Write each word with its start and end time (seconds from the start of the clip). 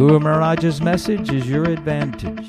Guru 0.00 0.18
Maharaj's 0.18 0.80
message 0.80 1.30
is 1.30 1.46
your 1.46 1.64
advantage. 1.64 2.48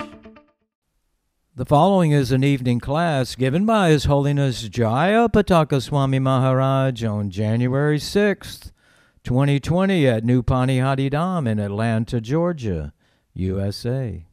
The 1.53 1.65
following 1.65 2.11
is 2.11 2.31
an 2.31 2.45
evening 2.45 2.79
class 2.79 3.35
given 3.35 3.65
by 3.65 3.89
His 3.89 4.05
Holiness 4.05 4.69
Jaya 4.69 5.27
Pataka 5.27 5.81
Swami 5.81 6.19
Maharaj 6.19 7.03
on 7.03 7.29
January 7.29 7.97
6th, 7.97 8.71
2020 9.25 10.07
at 10.07 10.23
New 10.23 10.41
Panihati 10.41 11.11
Dham 11.11 11.45
in 11.45 11.59
Atlanta, 11.59 12.21
Georgia, 12.21 12.93
USA. 13.33 14.25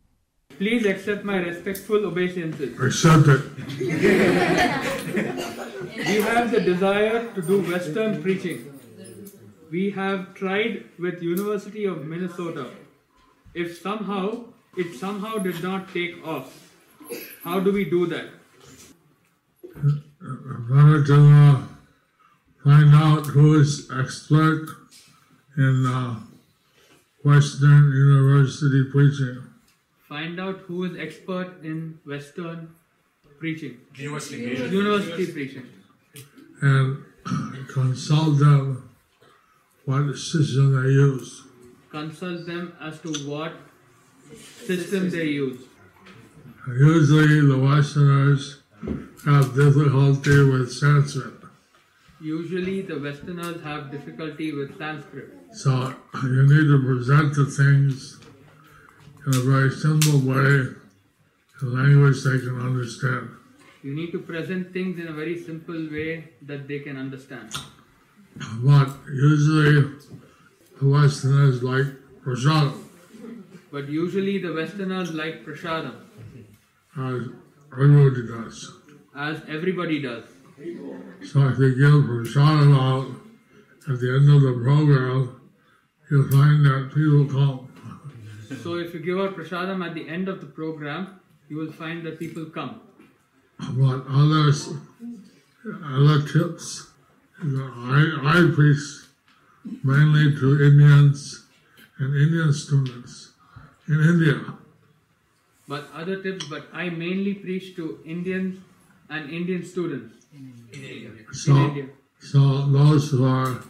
Please 0.51 0.87
accept 0.87 1.25
my 1.25 1.39
respectful 1.39 2.07
obeisances. 2.07 2.79
Accept 2.81 3.27
it. 3.27 3.43
We 6.07 6.21
have 6.21 6.53
the 6.53 6.61
desire 6.61 7.35
to 7.35 7.43
do 7.43 7.63
Western 7.63 8.23
preaching. 8.23 8.79
We 9.73 9.91
have 9.91 10.35
tried 10.35 10.85
with 11.01 11.21
University 11.21 11.85
of 11.85 12.07
Minnesota. 12.07 12.71
If 13.59 13.79
somehow 13.79 14.45
it 14.77 14.95
somehow 14.95 15.39
did 15.39 15.63
not 15.63 15.93
take 15.93 16.25
off, 16.25 16.53
how 17.43 17.59
do 17.59 17.73
we 17.73 17.85
do 17.85 18.07
that? 18.07 18.29
wanted 20.71 21.07
to 21.07 21.15
uh, 21.15 21.63
find 22.63 22.95
out 22.95 23.27
who 23.27 23.59
is 23.61 23.91
expert 23.91 24.69
in 25.57 25.87
uh, 25.87 26.21
Western 27.25 27.91
University 27.93 28.85
preaching. 28.93 29.43
Find 30.09 30.39
out 30.39 30.59
who 30.69 30.85
is 30.85 30.97
expert 30.97 31.65
in 31.65 31.99
Western 32.07 32.71
preaching, 33.41 33.79
University. 33.97 34.43
university 34.43 35.33
preaching, 35.33 35.67
and 36.61 37.05
consult 37.69 38.39
them 38.39 38.89
what 39.85 40.17
system 40.17 40.81
they 40.81 40.91
use. 40.91 41.48
Consult 41.91 42.47
them 42.47 42.77
as 42.81 43.01
to 43.01 43.13
what 43.29 43.53
system 44.37 45.11
they 45.11 45.25
use. 45.25 45.61
Usually 46.67 47.41
the 47.41 47.59
Westerners 47.59 48.63
have 49.25 49.55
difficulty 49.55 50.45
with 50.45 50.71
Sanskrit. 50.73 51.35
Usually, 52.21 52.83
the 52.83 52.99
Westerners 52.99 53.63
have 53.63 53.93
difficulty 53.93 54.53
with 54.53 54.77
Sanskrit. 54.77 55.31
So 55.53 55.95
you 56.25 56.43
need 56.49 56.67
to 56.67 56.83
present 56.85 57.35
the 57.35 57.47
things 57.47 58.19
in 59.25 59.35
a 59.37 59.41
very 59.41 59.71
simple 59.71 60.19
way, 60.19 60.75
in 61.63 61.75
language 61.75 62.25
they 62.25 62.41
can 62.41 62.61
understand. 62.61 63.31
You 63.85 63.95
need 63.95 64.11
to 64.11 64.19
present 64.19 64.73
things 64.73 64.99
in 64.99 65.07
a 65.07 65.13
very 65.13 65.41
simple 65.41 65.89
way 65.93 66.31
that 66.43 66.67
they 66.67 66.81
can 66.81 66.97
understand. 66.97 67.55
But 68.65 68.91
usually 69.07 69.95
the 70.81 70.89
Westerners 70.89 71.63
like 71.63 71.87
prasadam, 72.25 72.85
But 73.71 73.89
usually, 73.89 74.39
the 74.39 74.53
Westerners 74.53 75.13
like 75.13 75.45
prasadam, 75.45 75.95
as 76.97 77.29
everybody 77.73 78.23
does. 78.27 78.73
as 79.15 79.43
everybody 79.49 80.01
does. 80.03 80.25
So 81.31 81.49
if 81.49 81.59
you 81.59 81.71
give 81.83 82.05
prasadam 82.11 82.75
out 82.77 83.07
at 83.89 84.01
the 84.01 84.11
end 84.17 84.29
of 84.31 84.41
the 84.43 84.53
program, 84.65 85.41
you'll 86.11 86.31
find 86.31 86.65
that 86.67 86.91
people 86.95 87.25
come. 87.27 87.65
So, 88.63 88.77
if 88.77 88.95
you 88.95 89.01
give 89.01 89.19
out 89.19 89.37
prasadam 89.37 89.87
at 89.87 89.95
the 89.95 90.09
end 90.09 90.27
of 90.29 90.41
the 90.41 90.47
program, 90.47 91.21
you 91.51 91.59
will 91.59 91.71
find 91.73 92.05
that 92.07 92.19
people 92.19 92.47
come. 92.47 92.81
But 93.59 94.05
others, 94.09 94.71
other 95.85 96.23
tips, 96.27 96.87
I, 97.43 98.21
I 98.25 98.51
preach 98.55 98.79
mainly 99.83 100.35
to 100.37 100.63
Indians 100.65 101.45
and 101.99 102.15
Indian 102.15 102.53
students 102.53 103.33
in 103.89 104.01
India. 104.01 104.41
But 105.67 105.89
other 105.95 106.23
tips, 106.23 106.47
but 106.47 106.67
I 106.73 106.89
mainly 106.91 107.35
preach 107.35 107.77
to 107.77 108.01
Indians 108.05 108.59
and 109.11 109.31
Indian 109.31 109.65
students 109.65 110.15
So, 111.33 111.53
in 111.57 111.63
India. 111.69 111.87
so 112.21 112.67
those 112.67 113.11
who 113.11 113.25
are, 113.25 113.63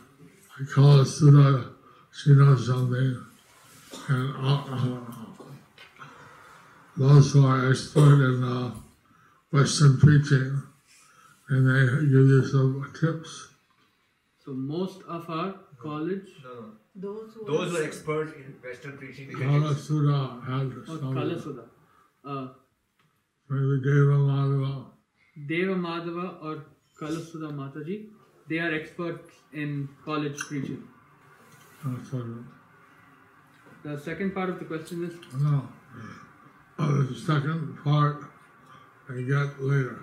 I 0.60 0.64
call 0.75 1.00
it 1.00 1.06
Sudha, 1.06 1.70
she 2.12 2.30
knows 2.34 2.66
something, 2.66 3.25
and 4.09 4.34
uh, 4.36 4.62
uh, 4.70 5.00
those 6.97 7.32
who 7.32 7.47
are 7.47 7.70
expert 7.70 8.19
in 8.30 8.42
uh, 8.44 8.70
Western 9.50 9.98
preaching, 9.98 10.62
and 11.48 11.66
they 11.69 11.86
give 12.06 12.26
you 12.34 12.44
some 12.47 12.92
tips. 13.00 13.48
So, 14.44 14.53
most 14.53 15.03
of 15.09 15.28
our 15.30 15.54
college 15.83 16.28
Those 16.94 17.34
who 17.34 17.47
Those 17.47 17.71
who 17.71 17.77
are 17.77 17.81
are 17.81 17.84
expert 17.84 18.37
in 18.37 18.55
Western 18.69 18.99
preaching, 18.99 19.28
they 19.28 19.34
Kala 19.34 19.75
can 19.75 19.77
Sudha 19.77 20.41
had 20.47 20.72
or 20.77 20.87
some, 20.87 21.15
Kala 21.15 21.41
Sudha, 21.41 21.65
uh, 22.25 22.49
maybe 23.49 23.81
Deva 23.84 24.16
Madhava. 24.31 24.87
Deva 25.47 25.75
Madhava 25.75 26.43
or 26.43 26.65
Kala 26.99 27.21
Sudha 27.25 27.53
Mataji, 27.53 28.06
they 28.49 28.59
are 28.59 28.72
experts 28.75 29.31
in 29.53 29.89
college 30.05 30.39
preaching. 30.49 30.83
sort. 32.10 32.27
The 33.84 33.97
second 33.99 34.34
part 34.34 34.50
of 34.50 34.59
the 34.59 34.65
question 34.65 35.05
is 35.05 35.15
No. 35.41 35.69
Oh, 36.81 37.03
the 37.03 37.15
second 37.15 37.78
part 37.84 38.25
I 39.09 39.21
get 39.22 39.60
later. 39.62 40.00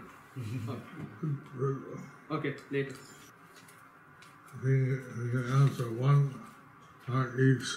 okay, 2.31 2.56
later. 2.72 2.96
We, 4.63 4.71
we 5.17 5.29
can 5.31 5.45
answer 5.61 5.91
one 5.91 6.33
part 7.07 7.39
each. 7.39 7.67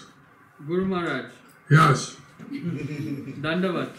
Guru 0.67 0.85
Maharaj, 0.85 1.31
Yes. 1.69 2.17
Dandavat. 2.51 3.91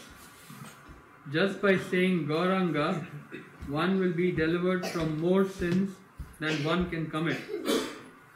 Just 1.32 1.60
by 1.62 1.78
saying 1.78 2.26
Gauranga, 2.26 3.06
one 3.68 4.00
will 4.00 4.12
be 4.12 4.32
delivered 4.32 4.84
from 4.86 5.20
more 5.20 5.48
sins 5.48 5.94
than 6.40 6.64
one 6.64 6.90
can 6.90 7.08
commit. 7.10 7.38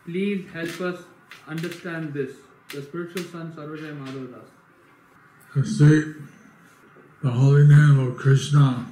Please 0.05 0.47
help 0.53 0.81
us 0.81 1.01
understand 1.49 2.13
this. 2.15 2.33
The 2.71 2.83
spiritual 2.83 3.25
son 3.25 3.53
Sarvajay 3.53 3.97
Madhav 3.99 4.33
Das. 5.55 5.69
Say 5.79 6.03
the 7.23 7.31
holy 7.31 7.67
name 7.67 7.99
of 8.07 8.17
Krishna 8.17 8.87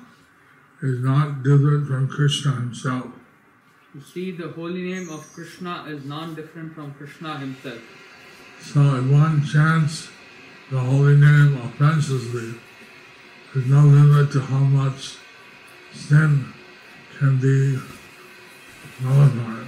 is 0.83 1.01
not 1.01 1.43
different 1.43 1.87
from 1.87 2.09
Krishna 2.09 2.53
himself. 2.53 3.07
You 3.95 4.01
see, 4.01 4.31
the 4.31 4.49
holy 4.49 4.83
name 4.91 5.11
of 5.11 5.31
Krishna 5.35 5.85
is 5.87 6.05
non 6.05 6.35
different 6.35 6.75
from 6.75 6.95
Krishna 6.95 7.39
himself. 7.39 7.83
So 8.61 8.81
if 8.97 9.11
one 9.11 9.45
chants 9.45 10.09
the 10.71 10.79
holy 10.81 11.17
name 11.17 11.61
offensively, 11.61 12.55
there's 13.53 13.67
no 13.67 13.83
limit 13.83 14.33
to 14.33 14.41
how 14.41 14.61
much 14.61 15.17
sin 15.93 16.55
can 17.19 17.39
be 17.39 17.79
nullified. 19.03 19.67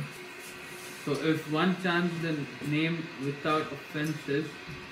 So, 1.05 1.12
if 1.12 1.53
one 1.53 1.77
chants 1.83 2.15
the 2.23 2.35
name 2.67 3.06
without 3.23 3.71
offenses, 3.71 4.47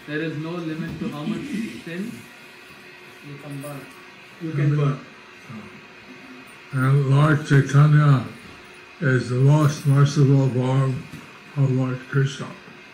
there 0.07 0.21
is 0.21 0.37
no 0.37 0.51
limit 0.51 0.99
to 0.99 1.09
how 1.09 1.25
much 1.25 1.41
sin 1.87 2.13
you 3.27 3.39
can 3.43 3.63
burn. 3.63 3.81
You 4.43 4.53
can 4.53 4.77
burn. 4.77 5.01
And 6.73 7.11
Lord 7.11 7.47
Chaitanya 7.47 8.27
is 9.03 9.31
the 9.31 9.35
most 9.35 9.85
merciful 9.85 10.49
form 10.51 11.05
of 11.57 11.73
Lord 11.73 11.99
Krishna. 12.09 12.47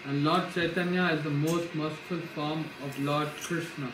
And 0.06 0.24
Lord 0.24 0.44
Chaitanya 0.54 1.10
is 1.12 1.22
the 1.22 1.28
most 1.28 1.74
merciful 1.74 2.20
form 2.34 2.64
of 2.82 2.98
Lord 3.00 3.28
Krishna. 3.42 3.90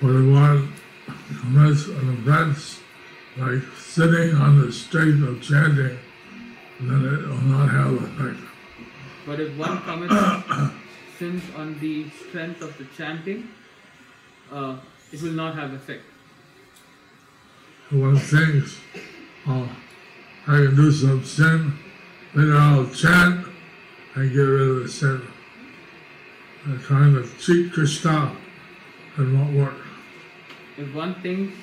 For 0.00 0.06
When 0.06 0.32
one 0.32 0.72
commits 1.40 1.86
an 1.86 2.10
offense 2.10 2.80
like 3.36 3.62
sitting 3.78 4.34
on 4.34 4.62
the 4.62 4.72
strength 4.72 5.22
of 5.22 5.40
chanting, 5.40 5.96
then 6.80 7.04
it 7.04 7.28
will 7.28 7.42
not 7.42 7.70
have 7.70 7.92
effect. 8.02 8.40
But 9.24 9.38
if 9.38 9.56
one 9.56 9.80
commits 9.82 10.74
sins 11.20 11.42
on 11.56 11.78
the 11.78 12.10
strength 12.10 12.62
of 12.62 12.76
the 12.78 12.86
chanting, 12.96 13.48
uh, 14.50 14.78
it 15.12 15.22
will 15.22 15.30
not 15.30 15.54
have 15.54 15.72
effect. 15.72 16.02
One 17.90 18.16
thinks, 18.16 18.76
oh, 19.46 19.68
I 20.46 20.56
can 20.56 20.76
do 20.76 20.92
some 20.92 21.24
sin, 21.24 21.72
then 22.34 22.52
I'll 22.52 22.86
chant 22.88 23.46
and 24.14 24.32
get 24.32 24.40
rid 24.40 24.68
of 24.68 24.82
the 24.82 24.88
sin. 24.88 25.22
And 26.64 26.80
trying 26.82 27.14
to 27.14 27.28
cheat 27.38 27.72
Krishna 27.72 28.36
it 29.16 29.22
won't 29.32 29.54
work. 29.56 29.76
If 30.76 30.92
one 30.94 31.14
thinks 31.22 31.54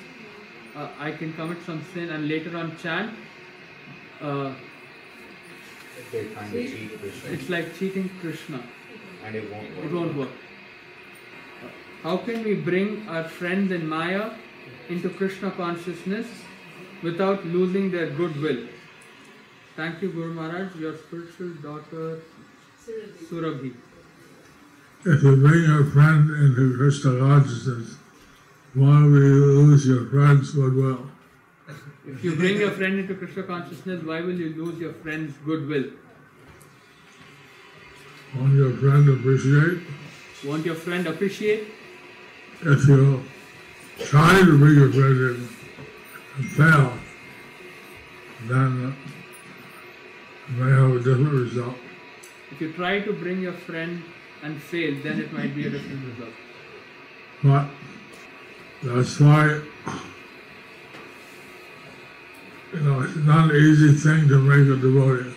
uh, 0.74 0.88
I 0.98 1.12
can 1.12 1.32
commit 1.34 1.58
some 1.66 1.84
sin 1.92 2.08
and 2.10 2.28
later 2.28 2.56
on 2.56 2.76
chant, 2.78 3.14
uh, 4.20 4.52
They 6.10 6.24
find 6.24 6.54
a 6.54 6.66
cheat 6.68 6.98
Krishna 6.98 7.30
it's 7.30 7.48
like 7.50 7.78
cheating 7.78 8.10
Krishna. 8.20 8.62
and 9.24 9.34
it 9.36 9.50
won't 9.50 9.76
work. 9.76 9.84
It 9.84 9.92
won't 9.92 10.16
work. 10.16 10.30
How 12.02 12.16
can 12.16 12.42
we 12.42 12.54
bring 12.54 13.06
our 13.08 13.24
friends 13.24 13.70
in 13.70 13.88
Maya 13.88 14.30
into 14.88 15.08
Krishna 15.10 15.50
consciousness 15.52 16.26
without 17.02 17.44
losing 17.46 17.90
their 17.92 18.10
goodwill? 18.10 18.66
Thank 19.74 20.02
you, 20.02 20.12
Guru 20.12 20.34
Maharaj, 20.34 20.76
your 20.76 20.96
spiritual 20.96 21.54
daughter 21.62 22.20
Surabhi. 22.84 23.74
If 25.04 25.22
you 25.22 25.36
bring 25.36 25.64
your 25.64 25.84
friend 25.84 26.30
into 26.30 26.76
Krishna 26.76 27.18
consciousness, 27.18 27.96
why 28.74 29.02
will 29.02 29.22
you 29.22 29.44
lose 29.46 29.86
your 29.86 30.06
friend's 30.06 30.52
goodwill? 30.52 31.06
If 32.06 32.22
you 32.22 32.36
bring 32.36 32.58
your 32.58 32.70
friend 32.72 32.98
into 32.98 33.14
Krishna 33.14 33.44
consciousness, 33.44 34.02
why 34.04 34.20
will 34.20 34.34
you 34.34 34.50
lose 34.54 34.78
your 34.78 34.92
friend's 34.92 35.36
goodwill? 35.38 35.90
Won't 38.36 38.54
your 38.54 38.72
friend 38.72 39.08
appreciate? 39.08 39.82
Won't 40.44 40.66
your 40.66 40.74
friend 40.74 41.06
appreciate? 41.06 41.68
If 42.62 42.88
you 42.88 43.22
try 44.04 44.40
to 44.40 44.58
bring 44.58 44.74
your 44.74 44.92
friend 44.92 45.18
in 45.20 45.48
and 46.36 46.50
fail, 46.50 46.92
then 48.48 48.96
you 50.52 50.62
may 50.64 50.70
have 50.70 50.90
a 50.96 50.98
different 50.98 51.32
result. 51.32 51.74
If 52.50 52.60
you 52.60 52.72
try 52.72 53.00
to 53.00 53.12
bring 53.12 53.40
your 53.40 53.52
friend 53.52 54.02
and 54.42 54.60
fail, 54.60 54.94
then 55.02 55.20
it 55.20 55.32
might 55.32 55.54
be 55.54 55.66
a 55.66 55.70
different 55.70 56.04
result. 56.04 56.34
But 57.42 57.66
that's 58.82 59.18
why, 59.20 59.60
you 62.74 62.80
know, 62.80 63.00
it's 63.02 63.16
not 63.16 63.50
an 63.50 63.56
easy 63.56 63.92
thing 63.92 64.28
to 64.28 64.38
make 64.38 64.68
a 64.68 64.80
devotee. 64.80 65.34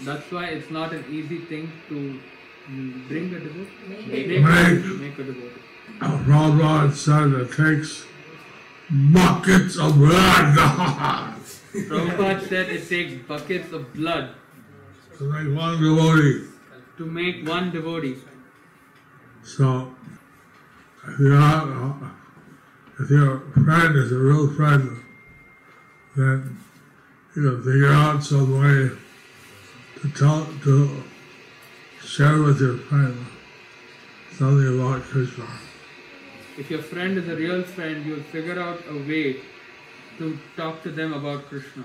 That's 0.00 0.30
why 0.32 0.46
it's 0.46 0.70
not 0.70 0.92
an 0.92 1.04
easy 1.10 1.38
thing 1.38 1.70
to 1.88 2.18
bring 3.08 3.34
a 3.34 3.40
devotee. 3.40 3.68
Make, 3.88 4.26
Make. 4.28 4.84
make 5.00 5.18
a 5.18 5.24
devotee. 5.24 5.60
Prabhupada 6.00 6.92
said 6.94 7.32
it 7.32 7.52
takes 7.52 8.04
buckets 8.90 9.76
of 9.78 9.96
blood 9.96 10.56
Prabhupada 11.72 12.48
said 12.48 12.68
it 12.68 12.88
takes 12.88 13.14
buckets 13.28 13.72
of 13.72 13.92
blood 13.94 14.34
to 15.18 15.24
make 15.24 15.56
one 15.56 15.80
devotee. 15.80 16.46
to 16.96 17.06
make 17.06 17.46
one 17.46 17.70
devotee. 17.70 18.16
So, 19.44 19.94
if 21.06 21.18
your 21.20 22.12
if 22.98 23.10
your 23.10 23.40
friend 23.64 23.96
is 23.96 24.10
a 24.10 24.18
real 24.18 24.52
friend, 24.54 25.00
then 26.16 26.58
you 27.36 27.42
can 27.42 27.62
figure 27.62 27.92
out 27.92 28.24
some 28.24 28.60
way 28.60 28.90
to 30.00 30.08
tell 30.18 30.46
to 30.64 31.04
share 32.04 32.42
with 32.42 32.60
your 32.60 32.78
friend 32.78 33.26
something 34.32 34.80
about 34.80 35.02
Krishna. 35.02 35.46
If 36.58 36.68
your 36.68 36.82
friend 36.82 37.16
is 37.16 37.28
a 37.28 37.36
real 37.36 37.62
friend, 37.62 38.04
you'll 38.04 38.24
figure 38.24 38.58
out 38.58 38.80
a 38.90 38.98
way 38.98 39.36
to 40.20 40.38
talk 40.56 40.82
to 40.82 40.90
them 40.90 41.12
about 41.14 41.44
Krishna. 41.48 41.84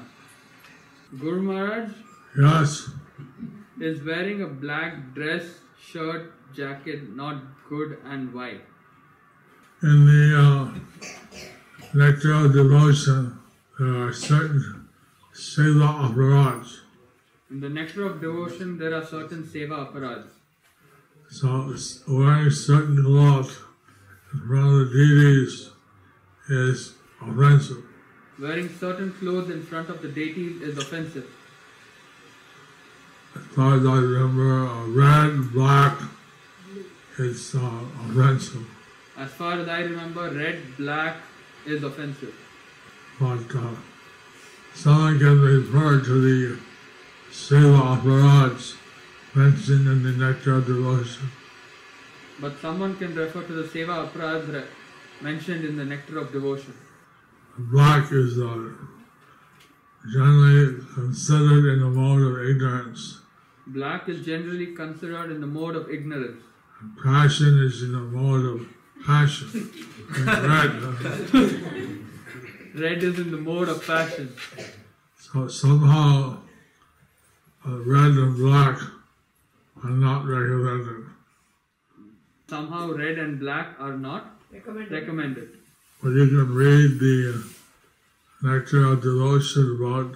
Guru 1.19 1.41
Maharaj 1.41 1.91
Yes, 2.37 2.89
is 3.79 4.01
wearing 4.03 4.41
a 4.41 4.47
black 4.47 5.13
dress, 5.13 5.43
shirt, 5.81 6.33
jacket, 6.53 7.15
not 7.15 7.43
good 7.69 7.97
and 8.05 8.33
why? 8.33 8.55
in 9.83 10.05
the 10.09 10.25
uh, 10.41 11.07
nectar 11.93 12.33
of 12.33 12.53
devotion, 12.53 13.37
there 13.79 13.95
are 14.03 14.11
certain 14.13 14.87
seva 15.33 15.89
aparads. 16.09 16.79
In 17.51 17.59
the 17.59 17.69
nectar 17.69 18.05
of 18.05 18.19
devotion, 18.21 18.77
there 18.77 18.93
are 18.95 19.05
certain 19.05 19.43
seva 19.43 19.79
aparads. 19.87 20.29
So 21.29 21.75
wearing 22.07 22.49
certain 22.49 23.03
cloth 23.03 23.51
in 24.33 24.39
front 24.47 24.67
of 24.67 24.79
the 24.79 24.97
deities 24.97 25.69
is 26.49 26.93
offensive. 27.21 27.83
Wearing 28.37 28.69
certain 28.69 29.13
clothes 29.13 29.49
in 29.49 29.63
front 29.63 29.89
of 29.89 30.01
the 30.01 30.09
deities 30.09 30.61
is 30.61 30.77
offensive. 30.77 31.27
As 33.35 33.43
far 33.55 33.75
as 33.77 33.85
I 33.85 33.95
remember, 33.95 34.65
uh, 34.65 34.87
red, 34.87 35.53
black, 35.53 35.97
it's 37.17 37.55
uh, 37.55 37.71
offensive. 38.09 38.65
As 39.17 39.31
far 39.31 39.59
as 39.59 39.69
I 39.69 39.81
remember, 39.81 40.29
red, 40.31 40.59
black 40.77 41.17
is 41.65 41.83
offensive. 41.83 42.35
But 43.19 43.55
uh, 43.55 43.75
someone 44.73 45.17
can 45.19 45.39
refer 45.39 46.01
to 46.01 46.13
the 46.21 46.59
seva 47.31 47.97
aparads 47.97 48.75
mentioned 49.33 49.87
in 49.87 50.03
the 50.03 50.11
nectar 50.11 50.55
of 50.55 50.65
devotion. 50.65 51.29
But 52.41 52.59
someone 52.59 52.97
can 52.97 53.15
refer 53.15 53.43
to 53.43 53.53
the 53.53 53.63
seva 53.63 54.09
aparads 54.09 54.51
re- 54.53 54.65
mentioned 55.21 55.63
in 55.63 55.77
the 55.77 55.85
nectar 55.85 56.17
of 56.17 56.33
devotion. 56.33 56.73
Black 57.57 58.11
is 58.11 58.39
uh, 58.39 58.69
generally 60.11 60.75
considered 60.93 61.73
in 61.73 61.79
the 61.79 61.89
mode 61.89 62.21
of 62.21 62.49
ignorance. 62.49 63.21
Black 63.67 64.09
is 64.09 64.25
generally 64.25 64.75
considered 64.75 65.31
in 65.31 65.41
the 65.41 65.47
mode 65.47 65.75
of 65.75 65.89
ignorance. 65.89 66.43
Passion 67.01 67.59
is 67.59 67.81
in 67.83 67.93
the 67.93 67.99
mode 67.99 68.45
of 68.45 68.67
passion. 69.05 69.71
Red, 70.25 70.71
uh, 70.83 71.49
Red 72.81 73.03
is 73.03 73.19
in 73.19 73.31
the 73.31 73.37
mode 73.37 73.69
of 73.69 73.85
passion. 73.87 74.35
so 75.17 75.47
somehow 75.47 76.37
uh, 77.65 77.79
red 77.83 78.11
and 78.11 78.35
black 78.35 78.79
are 79.83 79.89
not 79.89 80.25
recommended. 80.25 81.05
Somehow, 82.47 82.91
red 82.91 83.17
and 83.17 83.39
black 83.39 83.75
are 83.79 83.97
not 83.97 84.39
recommended. 84.51 85.57
But 86.03 86.09
you 86.09 86.27
can 86.27 86.53
read 86.53 86.99
the 86.99 87.43
Nectar 88.43 88.85
of 88.85 89.01
Devotion 89.01 89.75
about 89.79 90.15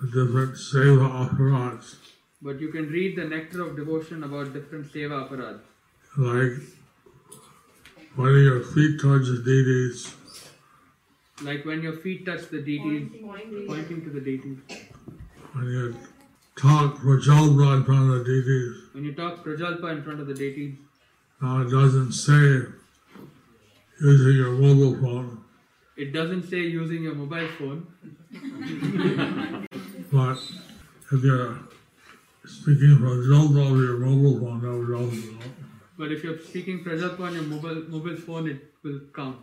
the 0.00 0.06
different 0.06 0.54
seva 0.54 1.08
aparads. 1.24 1.96
But 2.42 2.60
you 2.60 2.68
can 2.68 2.88
read 2.90 3.16
the 3.16 3.24
nectar 3.24 3.62
of 3.66 3.76
devotion 3.76 4.22
about 4.22 4.52
different 4.52 4.92
seva 4.92 5.26
aparads. 5.26 5.62
like 6.18 6.52
when 8.14 8.34
your 8.44 8.62
feet 8.62 9.00
touch 9.00 9.26
the 9.26 9.42
deities, 9.44 10.14
Like 11.42 11.64
when 11.64 11.82
your 11.82 11.92
feet 11.94 12.24
touch 12.26 12.48
the 12.50 12.60
deities, 12.62 13.08
pointing 13.66 14.02
to 14.04 14.10
the 14.10 14.20
deities. 14.20 14.58
when 15.52 15.66
you 15.66 15.96
talk 16.56 16.98
Prajalpa 16.98 17.76
in 17.78 17.84
front 17.84 18.10
of 18.12 18.18
the 18.18 18.24
deities. 18.24 18.76
When 18.92 19.04
you 19.04 19.14
talk 19.14 19.44
prajalpa 19.44 19.92
in 19.96 20.02
front 20.02 20.20
of 20.20 20.26
the 20.26 20.34
deities, 20.34 20.76
Now 21.40 21.60
it 21.62 21.70
doesn't 21.70 22.12
say 22.12 22.64
using 24.00 24.36
your 24.36 24.52
mobile 24.52 24.94
phone, 25.00 25.44
it 25.96 26.12
doesn't 26.12 26.48
say 26.48 26.58
using 26.58 27.02
your 27.02 27.14
mobile 27.14 27.48
phone. 27.58 27.86
but 30.12 30.38
if 31.12 31.22
you're 31.22 31.58
speaking 32.44 32.98
Prajalpa 32.98 33.70
over 33.70 33.82
your 33.82 33.98
mobile 33.98 34.40
phone, 34.40 34.60
that 34.60 34.72
would 34.72 34.94
also 34.94 35.32
help. 35.40 35.66
But 35.98 36.12
if 36.12 36.22
you're 36.22 36.38
speaking 36.38 36.84
prajalpa 36.84 37.20
on 37.20 37.34
your 37.34 37.44
mobile 37.44 37.82
mobile 37.88 38.16
phone, 38.16 38.48
it 38.48 38.74
will 38.82 39.00
count. 39.14 39.38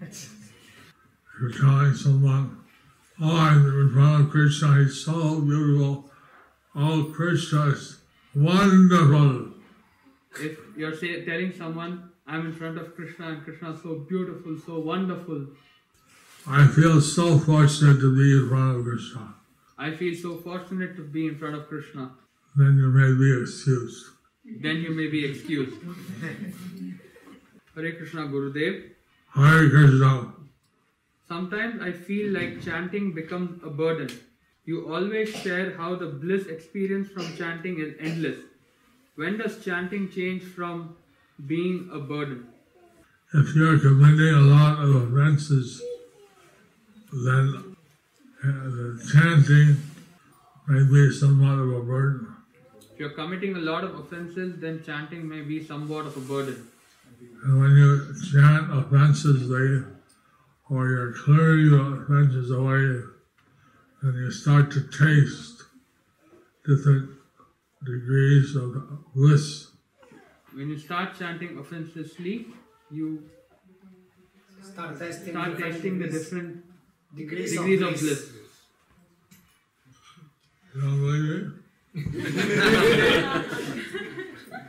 If 0.00 1.40
you're 1.40 1.52
telling 1.52 1.94
someone, 1.94 2.64
oh, 3.22 3.36
I'm 3.36 3.64
in 3.64 3.92
front 3.92 4.24
of 4.24 4.30
Krishna, 4.30 4.74
he's 4.82 5.04
so 5.04 5.40
beautiful. 5.40 6.10
Oh, 6.74 7.12
Krishna 7.14 7.66
is 7.68 8.00
wonderful. 8.34 9.52
If 10.40 10.58
you're 10.76 10.96
say, 10.96 11.24
telling 11.24 11.52
someone, 11.52 12.10
I'm 12.28 12.46
in 12.46 12.52
front 12.52 12.78
of 12.78 12.94
Krishna 12.94 13.28
and 13.28 13.42
Krishna 13.44 13.70
is 13.72 13.82
so 13.82 13.94
beautiful, 14.08 14.56
so 14.64 14.78
wonderful, 14.78 15.46
I 16.46 16.66
feel 16.66 17.00
so 17.00 17.38
fortunate 17.38 18.00
to 18.00 18.14
be 18.16 18.32
in 18.38 18.48
front 18.48 18.76
of 18.78 18.84
Krishna. 18.84 19.34
I 19.76 19.90
feel 19.94 20.14
so 20.14 20.36
fortunate 20.38 20.96
to 20.96 21.02
be 21.02 21.26
in 21.26 21.36
front 21.38 21.56
of 21.56 21.68
Krishna, 21.68 22.12
Then 22.56 22.76
you 22.78 22.88
may 22.88 23.12
be 23.22 23.42
excused. 23.42 24.06
then 24.66 24.76
you 24.76 24.90
may 24.94 25.08
be 25.08 25.24
excused. 25.24 25.76
Hare 27.74 27.92
Krishna 27.96 28.22
Gurudev. 28.28 28.90
Hare 29.34 29.68
Krishna. 29.70 30.32
Sometimes 31.28 31.80
I 31.82 31.92
feel 31.92 32.32
like 32.32 32.62
chanting 32.62 33.12
becomes 33.14 33.62
a 33.62 33.70
burden. 33.70 34.08
You 34.64 34.92
always 34.94 35.28
share 35.34 35.76
how 35.76 35.94
the 35.96 36.06
bliss 36.06 36.46
experience 36.46 37.08
from 37.08 37.36
chanting 37.36 37.78
is 37.80 37.94
endless. 38.00 38.38
When 39.16 39.38
does 39.38 39.62
chanting 39.64 40.10
change 40.10 40.42
from 40.42 40.96
being 41.46 41.88
a 41.92 41.98
burden? 41.98 42.48
If 43.34 43.54
you're 43.54 43.78
committing 43.78 44.34
a 44.34 44.40
lot 44.40 44.82
of 44.82 44.94
offenses, 44.94 45.82
then 47.12 47.76
uh, 48.42 48.46
the 48.46 49.10
chanting 49.12 49.76
may 50.66 50.82
be 50.84 51.10
somewhat 51.12 51.58
of 51.58 51.72
a 51.72 51.82
burden. 51.82 52.34
If 52.92 52.98
you're 52.98 53.10
committing 53.10 53.56
a 53.56 53.60
lot 53.60 53.84
of 53.84 53.94
offenses, 53.94 54.60
then 54.60 54.82
chanting 54.84 55.28
may 55.28 55.42
be 55.42 55.64
somewhat 55.64 56.06
of 56.06 56.16
a 56.16 56.20
burden. 56.20 56.66
And 57.44 57.60
when 57.60 57.70
you 57.76 58.14
chant 58.32 58.72
offensively 58.72 59.84
or 60.70 60.88
you're 60.88 61.12
clearing 61.12 61.70
the 61.70 62.02
offenses 62.02 62.50
away 62.50 63.02
and 64.02 64.14
you 64.14 64.30
start 64.30 64.70
to 64.72 64.80
taste 64.82 65.62
different 66.66 67.10
degrees 67.84 68.54
of 68.54 68.74
bliss. 69.14 69.67
When 70.58 70.70
you 70.70 70.76
start 70.76 71.16
chanting 71.16 71.56
offensively, 71.56 72.46
you 72.90 73.30
Start 74.60 74.98
testing, 74.98 75.32
start 75.32 75.50
different 75.52 75.72
tasting 75.74 75.98
the 76.00 76.08
different 76.08 76.64
degrees, 77.14 77.52
degrees 77.52 77.80
of 77.80 77.88
of 77.92 78.00
bliss. 78.00 78.24
bliss. 78.24 78.40
You 80.74 80.80
don't 80.82 80.98
believe 80.98 81.22
me? 81.22 81.76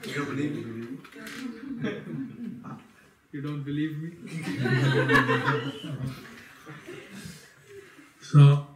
You 0.04 0.14
don't 0.14 0.30
believe 0.30 0.54
me? 0.54 0.88
You 3.32 3.42
don't 3.42 3.64
believe 3.64 3.94
me? 3.98 4.10
So, 8.22 8.68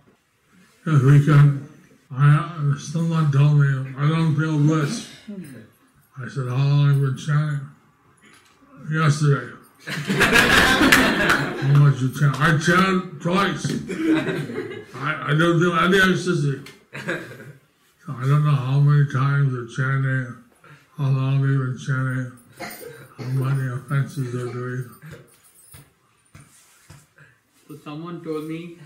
if 0.87 1.03
we 1.03 1.23
can, 1.23 1.69
I, 2.11 2.75
someone 2.79 3.31
told 3.31 3.59
me, 3.59 3.93
I 3.99 4.07
don't 4.09 4.35
feel 4.35 4.57
bliss. 4.57 5.12
I 6.15 6.27
said, 6.27 6.47
how 6.47 6.55
long 6.55 6.87
have 6.87 6.97
you 6.97 7.07
been 7.07 7.17
chanting? 7.17 7.69
Yesterday. 8.91 9.53
how 9.85 11.79
much 11.79 12.01
you 12.01 12.13
chant? 12.13 12.39
I 12.39 12.57
chant 12.59 13.21
twice. 13.21 13.65
I, 14.95 15.23
I 15.27 15.35
don't 15.37 15.59
do 15.59 15.73
any 15.75 15.97
exercise. 15.97 16.67
So 18.05 18.13
I 18.13 18.21
don't 18.27 18.45
know 18.45 18.51
how 18.51 18.79
many 18.79 19.11
times 19.11 19.53
you're 19.53 19.67
chanting, 19.67 20.35
how 20.97 21.09
long 21.09 21.39
you've 21.39 21.59
been 21.65 21.79
chanting, 21.79 22.31
how 23.17 23.23
many 23.23 23.71
offenses 23.71 24.33
you're 24.33 24.51
doing. 24.53 24.89
So 27.67 27.77
someone 27.83 28.23
told 28.23 28.49
me, 28.49 28.77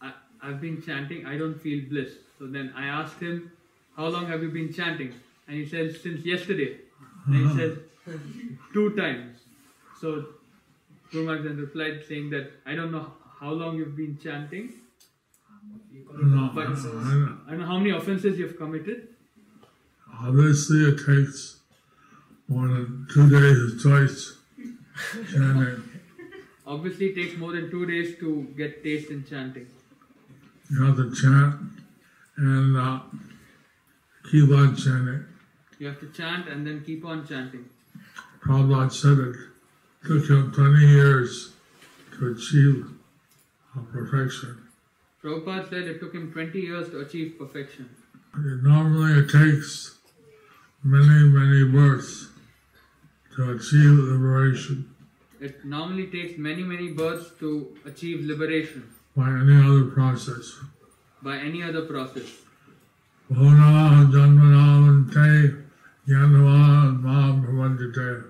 I, 0.00 0.12
I've 0.42 0.60
been 0.60 0.80
chanting, 0.80 1.26
I 1.26 1.36
don't 1.36 1.60
feel 1.60 1.88
bliss. 1.88 2.12
So 2.38 2.46
then 2.46 2.72
I 2.76 2.86
asked 2.86 3.20
him, 3.20 3.50
how 3.96 4.06
long 4.06 4.26
have 4.26 4.42
you 4.42 4.48
been 4.50 4.72
chanting? 4.72 5.12
And 5.50 5.58
he 5.58 5.66
says, 5.66 6.00
since 6.00 6.24
yesterday. 6.24 6.76
And 7.26 7.34
he 7.50 7.56
says, 7.58 7.78
two 8.72 8.94
times. 8.96 9.38
So 10.00 10.26
Guru 11.10 11.24
Maharaj 11.26 11.44
then 11.44 11.56
replied 11.56 12.04
saying 12.08 12.30
that, 12.30 12.52
I 12.64 12.76
don't 12.76 12.92
know 12.92 13.12
how 13.40 13.50
long 13.50 13.76
you've 13.76 13.96
been 13.96 14.16
chanting, 14.22 14.72
But- 16.54 16.66
I, 16.68 16.70
I, 16.70 17.48
I 17.48 17.50
don't 17.50 17.58
know 17.60 17.66
how 17.66 17.78
many 17.78 17.90
offenses 17.90 18.38
you've 18.38 18.56
committed. 18.56 19.08
Obviously, 20.22 20.84
it 20.90 20.98
takes 21.04 21.58
more 22.46 22.68
than 22.68 23.06
two 23.12 23.28
days 23.28 23.82
choice 23.82 24.36
chanting. 25.32 25.82
Obviously, 26.64 27.06
it 27.06 27.14
takes 27.16 27.36
more 27.38 27.52
than 27.52 27.70
two 27.72 27.86
days 27.86 28.16
to 28.20 28.46
get 28.56 28.84
taste 28.84 29.10
in 29.10 29.24
chanting. 29.24 29.66
You 30.70 30.84
have 30.84 30.96
to 30.96 31.12
chant 31.20 31.56
and 32.36 32.76
uh, 32.76 33.00
keep 34.30 34.48
on 34.50 34.76
chanting. 34.76 35.24
You 35.80 35.86
have 35.86 35.98
to 36.00 36.08
chant 36.08 36.46
and 36.46 36.66
then 36.66 36.84
keep 36.84 37.06
on 37.06 37.26
chanting. 37.26 37.64
Prabhupada 38.42 38.92
said 38.92 39.16
it 39.18 39.36
took 40.06 40.28
him 40.28 40.52
20 40.52 40.86
years 40.86 41.52
to 42.18 42.32
achieve 42.32 42.84
perfection. 43.90 44.58
Prabhupada 45.24 45.70
said 45.70 45.84
it 45.84 45.98
took 46.00 46.12
him 46.12 46.30
20 46.30 46.60
years 46.60 46.90
to 46.90 47.00
achieve 47.00 47.36
perfection. 47.38 47.88
Normally, 48.36 49.20
it 49.20 49.30
takes 49.30 49.96
many, 50.84 51.24
many 51.24 51.64
births 51.64 52.28
to 53.36 53.52
achieve 53.52 53.98
liberation 54.12 54.94
It 55.40 55.64
normally 55.64 56.08
takes 56.08 56.36
many, 56.36 56.62
many 56.62 56.92
births 56.92 57.30
to 57.38 57.74
achieve 57.86 58.26
liberation 58.26 58.82
by 59.16 59.30
any 59.30 59.56
other 59.56 59.86
process. 59.86 60.58
by 61.22 61.38
any 61.38 61.62
other 61.62 61.86
process. 61.86 62.28
Bhona 63.32 64.10
janmanamante 64.12 65.69
yanava 66.08 67.00
mam 67.00 67.44
bhavandite. 67.44 68.24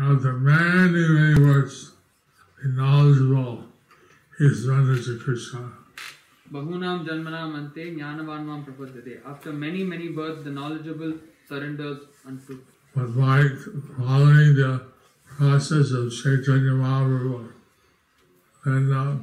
After 0.00 0.32
many, 0.32 1.08
many 1.08 1.34
births, 1.34 1.92
the 2.62 2.68
knowledgeable 2.70 3.64
is 4.40 4.64
surrendered 4.64 5.04
to 5.04 5.18
Krishna. 5.18 5.72
Bahunam 6.52 7.06
janmanam 7.06 7.56
ante 7.56 7.96
jnanavanvam 7.96 8.64
prapadyate. 8.64 9.24
After 9.26 9.52
many, 9.52 9.84
many 9.84 10.08
births, 10.08 10.44
the 10.44 10.50
knowledgeable 10.50 11.14
surrenders 11.48 11.98
unto. 12.26 12.60
But 12.94 13.16
by 13.16 13.48
following 13.98 14.54
the 14.54 14.86
process 15.26 15.90
of 15.92 16.12
Chaitanya 16.12 16.72
Mahaprabhu, 16.72 17.52
then 18.64 18.92
uh, 18.92 19.16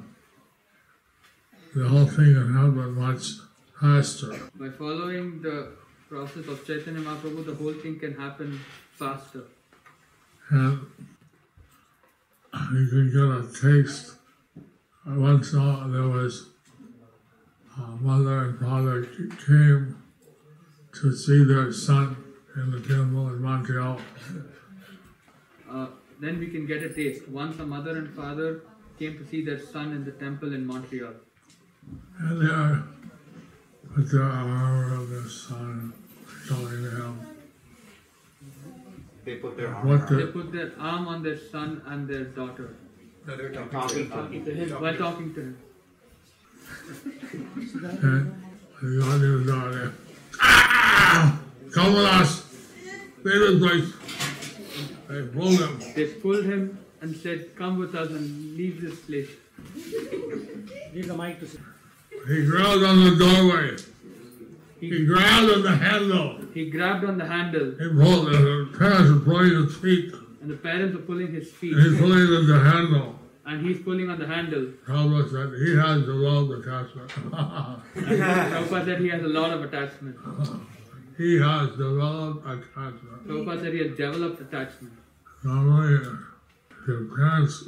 the 1.75 1.87
whole 1.87 2.05
thing 2.05 2.33
can 2.33 2.53
happen 2.53 2.93
much 2.95 3.23
faster. 3.79 4.39
By 4.55 4.69
following 4.69 5.41
the 5.41 5.73
process 6.11 6.45
of 6.47 6.67
Chaitanya 6.67 6.99
Mahaprabhu, 6.99 7.45
the 7.45 7.55
whole 7.55 7.73
thing 7.73 7.97
can 7.97 8.13
happen 8.15 8.59
faster. 8.95 9.43
And 10.49 10.85
you 12.73 12.87
can 12.93 13.07
get 13.17 13.29
a 13.39 13.43
taste. 13.61 14.15
I 15.07 15.15
once 15.15 15.51
saw 15.51 15.87
there 15.87 16.09
was 16.09 16.49
a 17.77 17.87
mother 18.09 18.39
and 18.43 18.59
father 18.59 19.05
came 19.47 20.03
to 20.99 21.15
see 21.15 21.45
their 21.45 21.71
son 21.71 22.17
in 22.57 22.71
the 22.71 22.81
temple 22.81 23.29
in 23.29 23.41
Montreal. 23.41 24.01
Uh, 25.71 25.87
then 26.19 26.39
we 26.39 26.47
can 26.47 26.67
get 26.67 26.83
a 26.83 26.93
taste. 26.93 27.29
Once 27.29 27.57
a 27.59 27.65
mother 27.65 27.97
and 27.97 28.13
father 28.13 28.63
came 28.99 29.17
to 29.17 29.25
see 29.25 29.45
their 29.45 29.59
son 29.59 29.93
in 29.93 30.03
the 30.03 30.11
temple 30.11 30.53
in 30.53 30.67
Montreal. 30.67 31.13
And 32.19 32.41
they 32.41 32.53
are 32.53 32.83
their 33.97 34.23
arm 34.23 34.51
around 34.51 35.09
their 35.09 35.29
son, 35.29 35.93
telling 36.51 36.83
him 36.83 37.19
They 39.25 39.35
put 39.35 39.55
their 39.57 39.73
arm 39.73 39.87
what 39.87 40.09
They 40.09 40.15
the 40.15 40.27
put 40.37 40.51
their 40.51 40.71
arm 40.79 41.07
on 41.07 41.23
their 41.23 41.37
son 41.51 41.81
and 41.87 42.07
their 42.07 42.25
daughter 42.25 42.69
talking 43.71 44.43
to 44.45 44.53
him. 44.59 44.69
while 44.81 44.97
talking 44.97 45.33
to 45.35 45.41
him. 45.41 45.57
and 48.81 48.91
the 48.97 49.01
audience 49.09 49.49
are 49.49 49.71
there. 49.75 49.91
Ah! 50.41 51.39
Come 51.71 51.93
with 51.93 52.05
us! 52.05 52.31
Leave 53.23 53.41
this 53.45 53.59
place! 53.63 53.89
They 55.07 55.21
pulled 55.27 55.59
him. 55.59 55.79
They 55.95 56.05
pulled 56.23 56.45
him 56.45 56.79
and 57.01 57.15
said, 57.15 57.55
Come 57.55 57.77
with 57.77 57.93
us 57.93 58.09
and 58.09 58.57
leave 58.57 58.81
this 58.81 58.99
place. 59.01 59.29
Give 60.93 61.07
the 61.07 61.15
mic 61.15 61.39
to 61.41 61.47
He 62.27 62.45
growled 62.45 62.83
on 62.83 63.03
the 63.05 63.15
doorway. 63.23 63.75
He 64.81 65.05
grabbed 65.05 65.51
on 65.51 65.61
the 65.61 65.75
handle. 65.75 66.39
He 66.53 66.69
grabbed 66.71 67.05
on 67.05 67.17
the 67.17 67.25
handle, 67.25 67.71
He 67.79 67.87
pulled. 67.87 68.27
The 68.33 68.75
parents 68.77 69.11
were 69.11 69.19
pulling 69.29 69.53
his 69.63 69.75
feet. 69.77 70.13
and 70.41 70.49
the 70.49 70.57
parents 70.57 70.95
are 70.95 71.01
pulling 71.09 71.31
his 71.31 71.51
feet, 71.51 71.75
He's 71.77 71.97
pulling 71.99 72.27
on 72.39 72.47
the 72.47 72.59
handle. 72.59 73.19
and 73.45 73.65
he's 73.65 73.79
pulling 73.83 74.09
on 74.09 74.17
the 74.19 74.25
handle. 74.25 74.65
Prabhupada 74.87 75.29
said 75.31 75.49
he 75.67 75.75
has 75.77 76.05
the 76.05 76.13
love 76.13 76.49
attachment. 76.51 77.09
Prabhupada 77.09 78.85
said 78.85 79.01
he 79.01 79.09
has 79.09 79.23
a 79.23 79.27
lot 79.27 79.51
of 79.51 79.63
attachment. 79.63 80.15
he 81.17 81.37
has 81.37 81.69
developed 81.71 82.45
attachment. 82.45 83.27
Prabhupada 83.27 83.61
said 83.61 83.73
he 83.73 83.79
has 83.87 83.97
developed 83.97 84.41
attachment. 84.41 84.93
Normally, 85.43 86.05
your 86.87 87.03
parents 87.15 87.63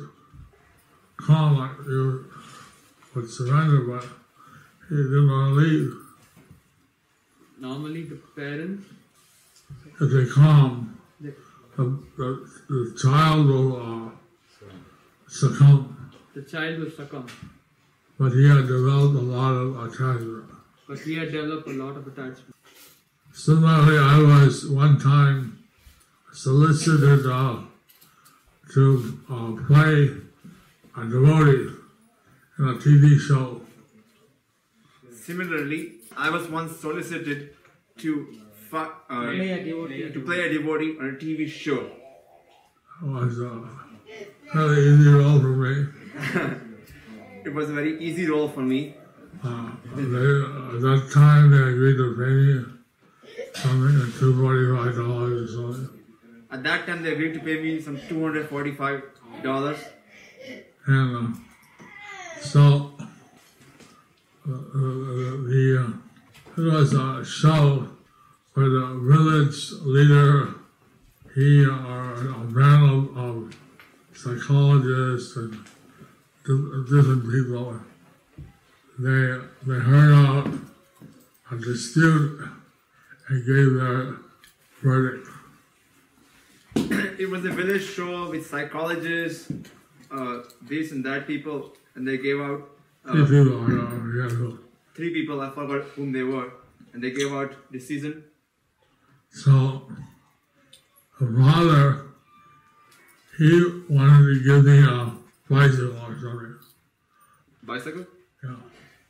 come, 1.17 1.58
like 1.60 1.72
you 1.88 2.25
would 3.15 3.29
surrender, 3.29 3.82
but 3.82 4.05
he 4.89 4.96
didn't 4.96 5.29
want 5.29 5.50
to 5.50 5.60
leave. 5.62 5.93
Normally, 7.63 8.03
the 8.03 8.20
parents, 8.36 8.84
If 10.01 10.12
they 10.12 10.25
come, 10.25 11.00
they, 11.22 11.29
the, 11.77 11.84
the, 12.17 12.29
the 12.67 12.98
child 13.01 13.48
will 13.48 13.72
uh, 13.82 14.10
succumb. 15.29 16.12
the 16.36 16.41
child 16.41 16.79
will 16.79 16.91
succumb. 16.91 17.27
But 18.20 18.34
he 18.34 18.50
had 18.50 18.67
developed 18.67 19.15
a 19.15 19.27
lot 19.38 19.53
of 19.53 19.70
attachment. 19.86 20.43
But 20.89 21.00
he 21.00 21.15
had 21.15 21.32
developed 21.32 21.70
a 21.70 21.77
lot 21.84 21.96
of 21.96 22.05
attachment. 22.05 22.53
Similarly, 23.32 23.98
I 23.98 24.17
was 24.20 24.67
one 24.67 25.00
time 25.00 25.63
solicited 26.34 27.25
uh, 27.25 27.62
to 28.74 29.20
uh, 29.32 29.51
play 29.67 30.10
a 30.98 31.03
devotee 31.05 31.70
in 32.60 32.67
a 32.67 32.75
TV 32.86 33.17
show. 33.17 33.62
Similarly, 35.13 36.02
I 36.17 36.29
was 36.29 36.48
once 36.48 36.77
solicited 36.79 37.55
to 38.00 38.27
fu- 38.70 38.77
uh, 38.77 38.91
play 39.10 39.51
a 39.51 39.63
devotee. 39.63 40.12
to 40.12 40.20
play 40.22 40.39
a 40.48 40.53
devotee 40.53 40.98
on 41.00 41.10
a 41.10 41.13
TV 41.13 41.48
show. 41.50 41.89
It 43.01 43.05
was 43.08 43.39
a 43.39 43.62
really 44.53 44.88
easy 44.93 45.10
role 45.10 45.39
for 45.39 45.48
me. 45.50 45.88
It 47.46 47.53
was 47.53 47.70
a 47.70 47.74
very 47.74 48.00
easy 48.01 48.25
role 48.25 48.48
for 48.48 48.62
me. 48.62 48.96
Uh, 49.43 49.72
they, 49.96 50.03
at 50.03 50.82
that 50.82 51.10
time, 51.13 51.51
they 51.51 51.58
agreed 51.58 51.98
to 51.98 52.15
pay 52.15 52.32
me 52.39 52.65
something 53.53 54.00
like 54.00 54.13
two 54.17 54.32
forty-five 54.41 54.96
dollars 54.96 55.55
or 55.58 55.74
something. 55.74 56.00
At 56.51 56.63
that 56.63 56.86
time, 56.88 57.03
they 57.03 57.12
agreed 57.12 57.34
to 57.34 57.41
pay 57.41 57.62
me 57.62 57.82
some 57.82 58.00
two 58.08 58.22
hundred 58.24 58.48
forty-five 58.48 59.01
dollars. 59.43 59.79
And 60.86 61.17
uh, 61.17 61.38
so 62.39 62.62
uh, 62.98 63.02
uh, 63.02 63.02
the 64.46 65.86
uh, 65.88 66.62
it 66.62 66.62
was 66.62 66.94
a 66.94 67.26
show 67.26 67.88
where 68.54 68.70
the 68.70 69.00
village 69.02 69.72
leader, 69.82 70.56
he 71.34 71.66
or 71.66 72.14
a 72.14 72.44
man 72.52 73.10
of 73.16 73.56
psychologists 74.14 75.36
and 75.38 75.58
different 76.46 77.32
people, 77.32 77.80
they 79.00 79.40
they 79.66 79.80
heard 79.80 80.14
out 80.14 80.48
a 81.52 81.56
dispute 81.58 82.48
and 83.30 83.46
gave 83.46 83.74
their 83.76 84.18
verdict. 84.82 85.28
it 87.20 87.30
was 87.30 87.46
a 87.46 87.50
village 87.50 87.86
show 87.86 88.30
with 88.30 88.46
psychologists, 88.46 89.52
uh, 90.12 90.40
this 90.62 90.92
and 90.92 91.06
that 91.06 91.26
people, 91.28 91.74
and 91.96 92.08
they 92.08 92.18
gave 92.18 92.40
out 92.42 92.70
Three 93.05 93.22
uh, 93.22 93.25
people, 93.25 93.65
uh, 93.65 94.27
yeah, 94.27 94.57
three 94.95 95.13
people. 95.13 95.41
I 95.41 95.50
forgot 95.50 95.83
whom 95.95 96.13
they 96.13 96.24
were, 96.24 96.53
and 96.93 97.03
they 97.03 97.12
gave 97.12 97.33
out 97.33 97.53
this 97.69 97.88
season. 97.88 98.24
So, 99.29 99.91
the 101.19 101.27
father, 101.27 102.05
he 103.38 103.83
wanted 103.89 104.33
to 104.33 104.43
give 104.43 104.65
me 104.65 104.83
a 104.83 105.12
bicycle 105.50 105.98
or 105.98 106.17
something. 106.22 106.55
Bicycle. 107.63 108.05
Yeah. 108.43 108.55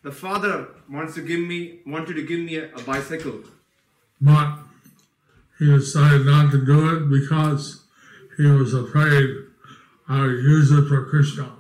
The 0.02 0.12
father 0.12 0.68
wants 0.90 1.14
to 1.16 1.22
give 1.22 1.40
me 1.40 1.80
wanted 1.86 2.16
to 2.16 2.26
give 2.26 2.40
me 2.40 2.56
a, 2.56 2.74
a 2.74 2.82
bicycle, 2.82 3.42
But 4.20 4.58
he 5.60 5.66
decided 5.68 6.26
not 6.26 6.52
to 6.52 6.66
do 6.66 6.96
it 6.96 7.10
because 7.10 7.84
he 8.38 8.46
was 8.46 8.74
afraid 8.74 9.36
I 10.10 10.22
would 10.22 10.44
use 10.44 10.72
it 10.72 10.88
for 10.88 11.06
Krishna. 11.06 11.52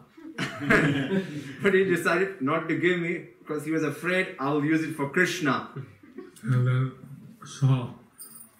but 1.61 1.73
he 1.73 1.83
decided 1.85 2.41
not 2.41 2.67
to 2.69 2.77
give 2.77 2.99
me 2.99 3.25
because 3.39 3.65
he 3.65 3.71
was 3.71 3.83
afraid 3.83 4.35
I'll 4.39 4.63
use 4.63 4.83
it 4.83 4.95
for 4.95 5.09
Krishna. 5.09 5.69
And 6.43 6.67
then, 6.67 6.91
so 7.45 7.93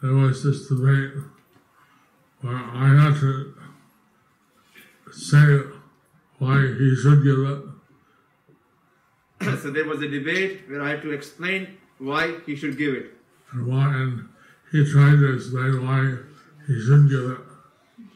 there 0.02 0.14
was 0.14 0.44
this 0.44 0.68
debate 0.68 1.14
where 2.42 2.56
I 2.56 2.90
had 2.90 3.20
to 3.22 3.54
say 5.12 5.60
why 6.40 6.74
he 6.78 6.96
should 6.96 7.24
give 7.24 7.40
it. 7.40 7.64
so 9.62 9.72
there 9.72 9.86
was 9.86 10.02
a 10.02 10.08
debate 10.08 10.62
where 10.68 10.82
I 10.82 10.90
had 10.90 11.02
to 11.04 11.12
explain 11.12 11.78
why 12.00 12.36
he 12.46 12.56
should 12.56 12.78
give 12.78 12.94
it. 12.94 13.14
and 13.52 13.68
why, 13.68 13.94
and 13.94 14.30
he 14.72 14.84
tried 14.92 15.18
to 15.18 15.34
explain 15.36 15.86
why 15.86 16.18
he 16.68 16.82
shouldn't 16.82 17.10
give 17.10 17.32
it. 17.32 17.38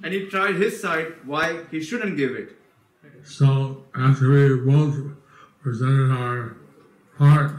And 0.03 0.13
he 0.13 0.25
tried 0.27 0.55
his 0.55 0.81
side 0.81 1.13
why 1.25 1.63
he 1.71 1.81
shouldn't 1.81 2.17
give 2.17 2.31
it. 2.31 2.56
So 3.27 3.83
after 3.95 4.29
we 4.31 4.55
both 4.71 4.95
presented 5.61 6.11
our 6.11 6.55
part, 7.17 7.51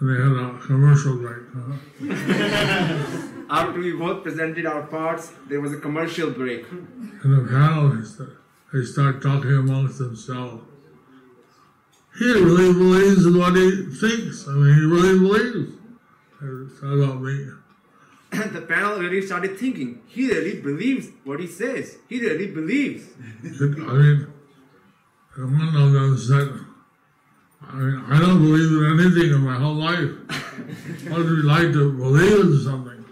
they 0.00 0.14
had 0.14 0.32
a 0.32 0.58
commercial 0.58 1.16
break. 1.16 1.42
huh? 1.54 3.26
After 3.50 3.80
we 3.80 3.92
both 3.92 4.22
presented 4.22 4.64
our 4.64 4.82
parts, 4.82 5.32
there 5.48 5.60
was 5.60 5.72
a 5.72 5.78
commercial 5.78 6.30
break. 6.30 6.64
And 6.70 7.22
the 7.22 7.50
panelists, 7.50 8.30
they 8.72 8.84
start 8.84 9.20
talking 9.20 9.50
amongst 9.50 9.98
themselves. 9.98 10.62
He 12.18 12.32
really 12.32 12.72
believes 12.72 13.26
in 13.26 13.36
what 13.36 13.56
he 13.56 13.86
thinks. 13.86 14.46
I 14.46 14.52
mean, 14.52 14.74
he 14.74 14.84
really 14.84 15.18
believes. 15.18 15.72
It's 16.42 16.82
not 16.82 16.92
about 16.94 17.20
me. 17.20 17.48
the 18.30 18.62
panel 18.62 18.98
really 19.00 19.22
started 19.22 19.58
thinking, 19.58 20.00
he 20.06 20.28
really 20.28 20.60
believes 20.60 21.08
what 21.24 21.40
he 21.40 21.46
says. 21.48 21.98
He 22.08 22.20
really 22.20 22.46
believes. 22.46 23.04
I 23.44 23.64
mean, 23.66 24.32
one 25.46 25.76
of 25.76 25.92
them 25.92 26.18
said, 26.18 26.48
I 27.62 27.74
mean, 27.74 28.04
I 28.08 28.20
don't 28.20 28.42
believe 28.42 28.70
in 28.72 29.00
anything 29.00 29.34
in 29.34 29.40
my 29.42 29.56
whole 29.56 29.74
life. 29.74 30.10
What 31.08 31.18
would 31.18 31.32
it 31.32 31.36
be 31.36 31.42
like 31.42 31.72
to 31.72 31.92
believe 31.92 32.40
in 32.40 32.60
something? 32.60 33.04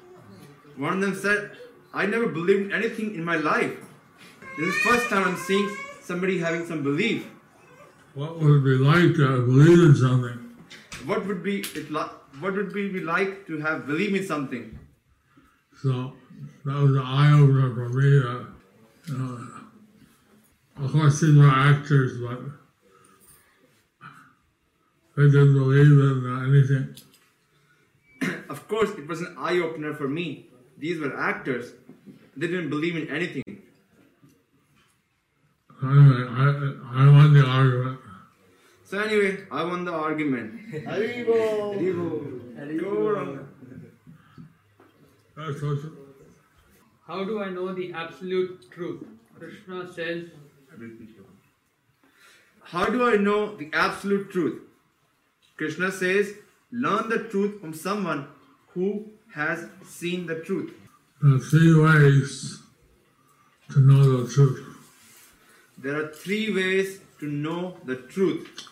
One 0.77 0.95
of 0.95 1.01
them 1.01 1.15
said, 1.15 1.53
I 1.95 2.07
never 2.07 2.27
believed 2.29 2.67
in 2.67 2.73
anything 2.73 3.15
in 3.15 3.25
my 3.25 3.37
life. 3.37 3.77
This 4.59 4.69
is 4.69 4.75
the 4.75 4.91
first 4.91 5.09
time 5.09 5.25
I'm 5.25 5.37
seeing 5.37 5.69
somebody 6.03 6.39
having 6.39 6.67
some 6.67 6.83
belief. 6.83 7.27
What 8.15 8.39
would 8.39 8.59
it 8.59 8.65
be 8.65 8.77
like 8.77 9.15
to 9.17 9.47
believe 9.47 9.79
in 9.79 9.95
something? 9.95 10.57
What 11.07 11.27
would 11.27 11.43
be 11.43 11.61
it 11.61 11.91
like? 11.91 12.11
What 12.41 12.55
would 12.55 12.75
we 12.75 12.89
be 12.89 13.01
like 13.01 13.47
to 13.47 13.59
have 13.61 13.87
believe 13.87 14.15
in 14.15 14.27
something? 14.27 14.79
So 15.81 16.13
that 16.65 16.75
was 16.75 16.93
an 16.93 16.99
eye 16.99 17.33
opener 17.33 17.75
for 17.75 17.89
me. 17.89 18.19
Uh, 18.19 18.45
you 19.07 19.19
know, 19.19 19.58
of 20.81 20.93
course, 20.93 21.21
these 21.21 21.37
were 21.37 21.49
actors, 21.49 22.21
but 22.21 22.41
they 25.17 25.25
didn't 25.25 25.55
believe 25.55 25.87
in 25.87 26.45
anything. 26.47 26.97
Of 28.49 28.67
course, 28.67 28.91
it 28.91 29.07
was 29.07 29.21
an 29.21 29.37
eye 29.39 29.59
opener 29.59 29.95
for 29.95 30.09
me. 30.09 30.47
These 30.79 31.01
were 31.01 31.15
actors. 31.17 31.73
They 32.37 32.47
didn't 32.47 32.71
believe 32.71 32.97
in 32.97 33.09
anything. 33.09 33.45
Anyway, 35.83 36.25
I, 36.29 36.75
I 36.93 37.07
won 37.11 37.33
the 37.35 37.45
argument. 37.47 38.01
So 38.85 38.99
anyway, 38.99 39.45
I 39.51 39.65
won 39.65 39.85
the 39.85 39.93
argument. 39.93 40.73
Go 42.81 43.17
on. 43.17 43.49
That's 45.37 45.63
what 45.63 45.79
How 47.07 47.25
do 47.25 47.43
I 47.43 47.51
know 47.51 47.73
the 47.75 47.93
absolute 47.93 48.71
truth? 48.73 49.05
Krishna 49.39 49.93
says, 49.93 50.31
How 52.63 52.87
do 52.87 53.09
I 53.09 53.17
know 53.17 53.57
the 53.57 53.71
absolute 53.73 54.31
truth? 54.31 54.61
Krishna 55.57 55.91
says, 55.91 56.35
learn 56.71 57.09
the 57.09 57.25
truth 57.25 57.61
from 57.61 57.73
someone 57.73 58.29
who 58.75 59.07
has 59.35 59.67
seen 59.87 60.27
the 60.27 60.41
truth. 60.41 60.73
there 61.23 61.35
are 61.35 61.39
three 61.39 61.75
ways 61.75 62.61
to 63.73 63.81
know 63.81 64.23
the 64.23 64.33
truth. 64.33 64.65
There 65.79 66.01
are 66.01 66.09
three 66.09 66.53
ways 66.55 67.01
to 67.21 67.27
know 67.27 67.77
the 67.85 67.97
truth 67.97 68.69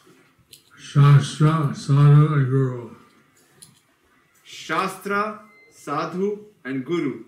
Shastra, 0.78 1.74
Sadhu, 1.74 2.34
and 2.34 2.46
Guru. 2.46 2.90
Shastra, 4.44 5.40
Sadhu, 5.72 6.44
and 6.64 6.84
Guru. 6.84 7.24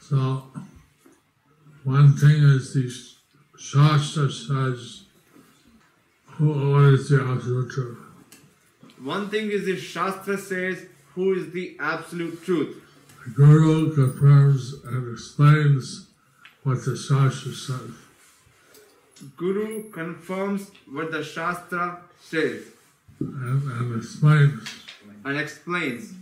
So, 0.00 0.44
one 1.84 2.16
thing 2.16 2.42
is 2.42 2.74
the 2.74 3.15
Shastra 3.58 4.30
says, 4.30 5.02
who, 6.26 6.92
is 6.92 7.08
the 7.08 7.24
absolute 7.24 7.70
truth? 7.70 7.98
One 9.02 9.30
thing 9.30 9.50
is 9.50 9.64
the 9.64 9.76
Shastra 9.76 10.36
says 10.36 10.84
who 11.14 11.34
is 11.34 11.50
the 11.52 11.76
absolute 11.80 12.44
truth. 12.44 12.82
The 13.24 13.30
Guru 13.30 13.94
confirms 13.94 14.74
and 14.84 15.12
explains 15.12 16.06
what 16.62 16.84
the 16.84 16.96
Shastra 16.96 17.52
says. 17.52 17.90
Guru 19.36 19.90
confirms 19.90 20.70
what 20.90 21.10
the 21.10 21.24
Shastra 21.24 22.02
says 22.20 22.64
and, 23.20 23.62
and 23.72 24.02
explains. 24.02 24.68
and 25.24 25.38
explains. 25.38 26.12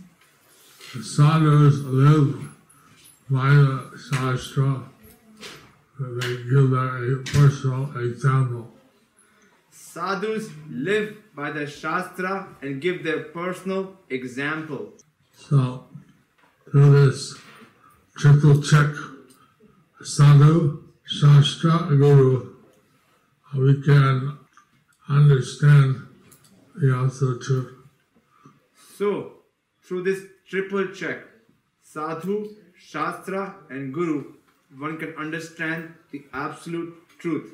The 0.93 1.03
sadhus 1.03 1.79
live 1.79 2.49
by 3.29 3.49
the 3.49 4.01
Shastra. 4.11 4.83
They 5.99 6.37
give 6.49 6.73
a 6.73 7.23
personal 7.25 7.97
example. 7.97 8.71
Sadhus 9.71 10.49
live 10.69 11.15
by 11.35 11.51
the 11.51 11.65
Shastra 11.67 12.49
and 12.61 12.81
give 12.81 13.03
their 13.03 13.23
personal 13.25 13.97
example. 14.09 14.93
So, 15.33 15.85
through 16.69 17.05
this 17.05 17.37
triple 18.17 18.61
check, 18.61 18.89
sadhu, 20.03 20.83
shastra, 21.05 21.87
guru, 21.89 22.55
we 23.55 23.81
can 23.81 24.37
understand 25.07 26.01
the 26.75 27.39
truth. 27.45 27.73
So, 28.97 29.33
through 29.81 30.03
this 30.03 30.23
triple 30.49 30.87
check, 30.87 31.19
Sadhu, 31.81 32.55
Shastra, 32.77 33.55
and 33.69 33.93
Guru, 33.93 34.33
one 34.77 34.97
can 34.97 35.15
understand 35.17 35.93
the 36.11 36.23
absolute 36.33 36.95
truth. 37.19 37.53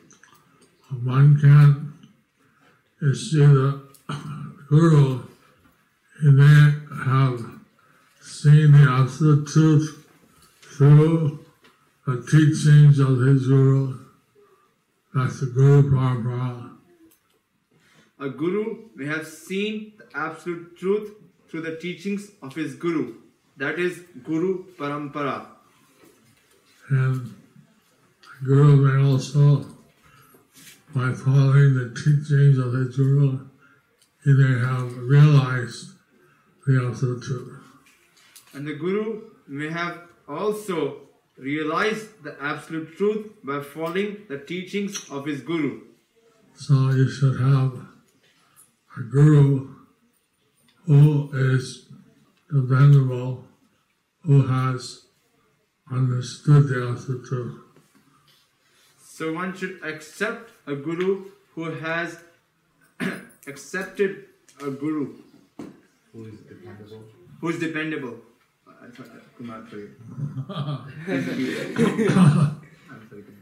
One 1.04 1.40
can 1.40 1.94
see 3.14 3.40
the 3.40 3.82
guru, 4.68 5.24
he 6.22 6.32
may 6.32 6.74
have 7.06 7.46
seen 8.22 8.72
the 8.72 8.88
absolute 8.90 9.48
truth 9.48 10.08
through 10.62 11.46
the 12.06 12.22
teachings 12.30 13.00
of 13.00 13.20
his 13.20 13.48
guru. 13.48 14.00
That's 15.14 15.42
the 15.42 15.48
Guru 15.48 15.92
Parampara. 15.92 16.72
A 18.20 18.30
Guru 18.30 18.90
may 18.96 19.08
have 19.08 19.28
seen 19.28 19.94
the 19.98 20.08
absolute 20.18 20.78
truth 20.78 21.12
through 21.50 21.62
the 21.62 21.76
teachings 21.76 22.32
of 22.42 22.56
his 22.56 22.76
Guru. 22.76 23.16
That 23.58 23.78
is 23.78 24.04
Guru 24.24 24.66
Parampara. 24.78 25.51
And 26.92 27.34
the 28.40 28.46
Guru 28.46 28.76
may 28.76 29.10
also, 29.10 29.66
by 30.94 31.14
following 31.14 31.74
the 31.74 31.94
teachings 31.96 32.58
of 32.58 32.74
the 32.74 32.92
Guru, 32.94 33.48
he 34.26 34.34
may 34.34 34.60
have 34.60 34.98
realized 34.98 35.92
the 36.68 36.86
absolute 36.86 37.24
truth. 37.24 37.64
And 38.54 38.68
the 38.68 38.74
Guru 38.74 39.22
may 39.48 39.70
have 39.70 40.02
also 40.28 40.98
realized 41.38 42.24
the 42.24 42.36
absolute 42.42 42.98
truth 42.98 43.32
by 43.42 43.62
following 43.62 44.24
the 44.28 44.40
teachings 44.40 45.10
of 45.10 45.26
his 45.26 45.40
Guru. 45.40 45.80
So 46.56 46.90
you 46.90 47.10
should 47.10 47.40
have 47.40 47.72
a 48.98 49.02
guru 49.10 49.70
who 50.86 51.30
is 51.34 51.86
dependable, 52.54 53.46
who 54.24 54.46
has 54.46 55.06
understood 55.92 56.68
the 56.70 56.88
absolute 56.90 57.26
truth. 57.26 57.60
So 59.04 59.34
one 59.34 59.56
should 59.56 59.80
accept 59.84 60.52
a 60.66 60.76
Guru 60.76 61.26
who 61.56 61.66
has 61.72 62.20
accepted 63.48 64.26
a 64.62 64.72
Guru 64.72 65.16
Who 66.14 66.26
is 66.26 66.40
dependable? 66.40 67.04
who 67.40 67.50
is 67.50 67.60
dependable. 67.60 68.18
I 68.68 68.88
thought 68.88 69.14
that- 69.14 69.38
Kumar, 69.38 69.64
sorry. 69.70 69.90
I'm 70.50 70.92
sorry, 73.10 73.24
Kumar. 73.24 73.42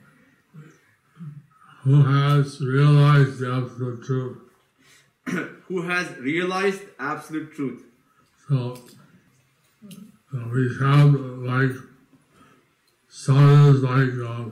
who 1.83 2.01
has 2.03 2.59
realized 2.61 3.39
the 3.39 3.51
absolute 3.53 4.03
truth. 4.03 4.37
Who 5.67 5.81
has 5.83 6.17
realized 6.17 6.81
absolute 6.99 7.53
truth. 7.53 7.83
So, 8.47 8.75
so 10.31 10.37
we 10.51 10.75
have 10.81 11.13
like 11.13 11.71
sadhus 13.25 13.81
like 13.83 14.15
uh, 14.31 14.45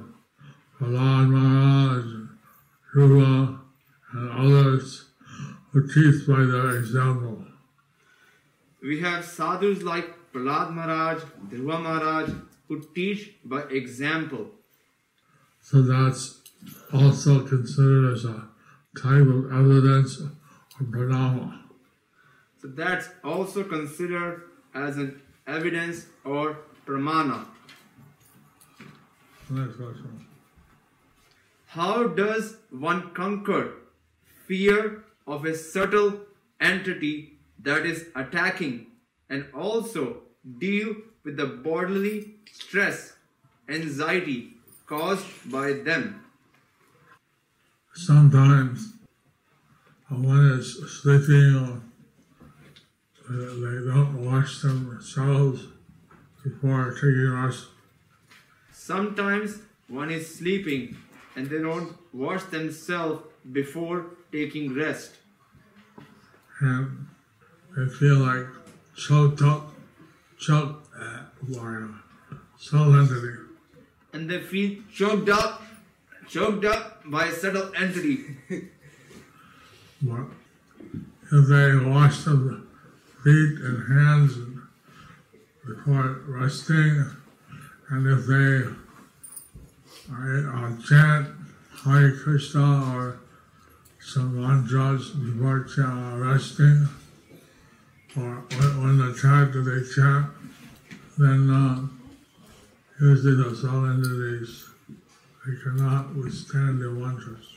Prahlad 0.78 1.30
Maharaj, 1.30 2.06
Dhruva, 2.94 3.60
and 4.12 4.32
others 4.32 5.06
who 5.72 5.88
teach 5.88 6.28
by 6.28 6.44
their 6.44 6.78
example. 6.78 7.46
We 8.82 9.00
have 9.00 9.24
sadhus 9.24 9.84
like 9.84 10.10
Prahlad 10.34 10.74
Maharaj, 10.74 11.24
Dhruva 11.50 11.82
Maharaj, 11.82 12.30
who 12.68 12.84
teach 12.94 13.36
by 13.46 13.62
example. 13.82 14.48
So 15.62 15.82
that's 15.82 16.42
also 16.92 17.48
considered 17.48 18.14
as 18.14 18.26
a 18.26 18.50
type 19.02 19.28
of 19.36 19.52
evidence 19.62 20.20
of 20.20 20.32
pramana. 20.82 21.58
So 22.62 22.68
that's 22.68 23.08
also 23.24 23.64
considered 23.64 24.44
as 24.74 24.98
an 24.98 25.22
evidence 25.48 26.08
or 26.26 26.58
pramana. 26.86 27.46
How 31.68 32.08
does 32.08 32.58
one 32.70 33.14
conquer 33.14 33.76
fear 34.46 35.04
of 35.26 35.46
a 35.46 35.56
subtle 35.56 36.22
entity 36.60 37.40
that 37.64 37.86
is 37.86 38.08
attacking 38.16 38.88
and 39.30 39.46
also 39.54 40.24
deal 40.60 40.96
with 41.24 41.38
the 41.38 41.46
bodily 41.46 42.36
stress, 42.52 43.14
anxiety 43.70 44.54
caused 44.86 45.26
by 45.50 45.74
them? 45.74 46.24
Sometimes 47.94 48.94
one 50.10 50.52
is 50.52 51.02
sleeping 51.02 51.56
or 51.56 51.82
uh, 53.30 53.34
they 53.34 53.86
don't 53.86 54.26
wash 54.26 54.62
themselves 54.62 55.68
before 56.44 56.94
taking 56.94 57.32
rest. 57.32 57.68
Sometimes 58.88 59.60
one 59.90 60.10
is 60.10 60.34
sleeping 60.34 60.96
and 61.36 61.50
they 61.50 61.60
don't 61.60 61.98
wash 62.14 62.44
themselves 62.44 63.22
before 63.52 64.06
taking 64.32 64.74
rest. 64.74 65.12
and 66.62 67.08
they 67.76 67.88
feel 68.00 68.20
like 68.20 68.46
choked 68.96 69.42
up, 69.42 69.74
choked 70.40 70.88
uh, 70.98 71.20
by 71.50 71.68
a 71.82 72.38
soul 72.58 72.96
entity. 73.02 73.36
And 74.14 74.30
they 74.30 74.40
feel 74.40 74.82
choked 74.94 75.28
up, 75.30 75.62
choked 76.30 76.64
up 76.64 77.02
by 77.06 77.26
a 77.26 77.34
subtle 77.34 77.70
entity. 77.76 78.38
But 80.02 80.28
if 81.34 81.48
they 81.54 81.76
wash 81.92 82.24
their 82.24 82.60
feet 83.24 83.56
and 83.68 83.78
hands 83.92 84.38
and 84.38 84.62
before 85.66 86.22
resting, 86.28 87.06
and 87.90 88.08
if 88.08 88.26
they 88.28 88.64
chant 90.88 91.28
Hare 91.84 92.12
Krishna 92.18 92.96
or 92.96 93.20
some 94.00 94.42
mantras 94.42 95.10
before 95.12 95.64
cha- 95.64 96.16
resting, 96.16 96.88
or 98.16 98.44
when, 98.58 98.84
when 98.84 98.98
they 99.00 99.20
chant, 99.20 99.54
they 99.54 99.84
chant, 99.94 100.28
then 101.18 101.50
uh, 101.50 101.88
usually 103.02 103.36
the 103.36 103.56
soul 103.56 103.86
entities 103.86 104.66
they 105.46 105.56
cannot 105.64 106.16
withstand 106.16 106.82
the 106.82 106.90
mantras. 106.90 107.54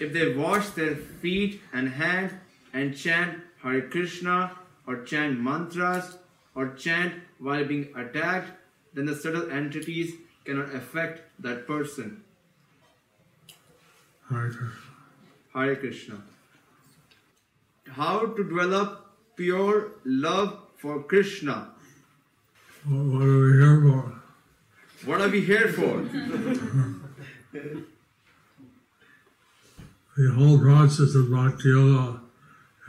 If 0.00 0.12
they 0.12 0.34
wash 0.34 0.68
their 0.70 0.94
feet 0.94 1.60
and 1.72 1.88
hand 1.88 2.38
and 2.72 2.96
chant 2.96 3.40
Hare 3.62 3.82
Krishna 3.82 4.52
or 4.86 5.02
chant 5.02 5.40
mantras 5.40 6.18
or 6.54 6.74
chant 6.74 7.14
while 7.38 7.64
being 7.64 7.88
attacked, 7.96 8.50
then 8.98 9.06
the 9.06 9.14
subtle 9.14 9.48
entities 9.48 10.14
cannot 10.44 10.74
affect 10.74 11.22
that 11.40 11.68
person. 11.68 12.24
Hare 14.28 14.50
Krishna. 14.50 14.70
Hare 15.54 15.76
Krishna. 15.76 16.22
How 17.92 18.26
to 18.26 18.44
develop 18.44 19.06
pure 19.36 19.92
love 20.04 20.58
for 20.78 21.04
Krishna? 21.04 21.68
What, 22.88 23.04
what 23.04 23.22
are 23.22 23.38
we 23.38 23.52
here 23.52 23.80
for? 23.82 24.02
What 25.06 25.20
are 25.20 25.28
we 25.28 25.40
here 25.42 25.68
for? 25.68 26.02
The 30.16 30.32
whole 30.32 30.58
process 30.58 31.14
of 31.14 31.30
Bhakti 31.30 31.68
Yoga 31.68 32.20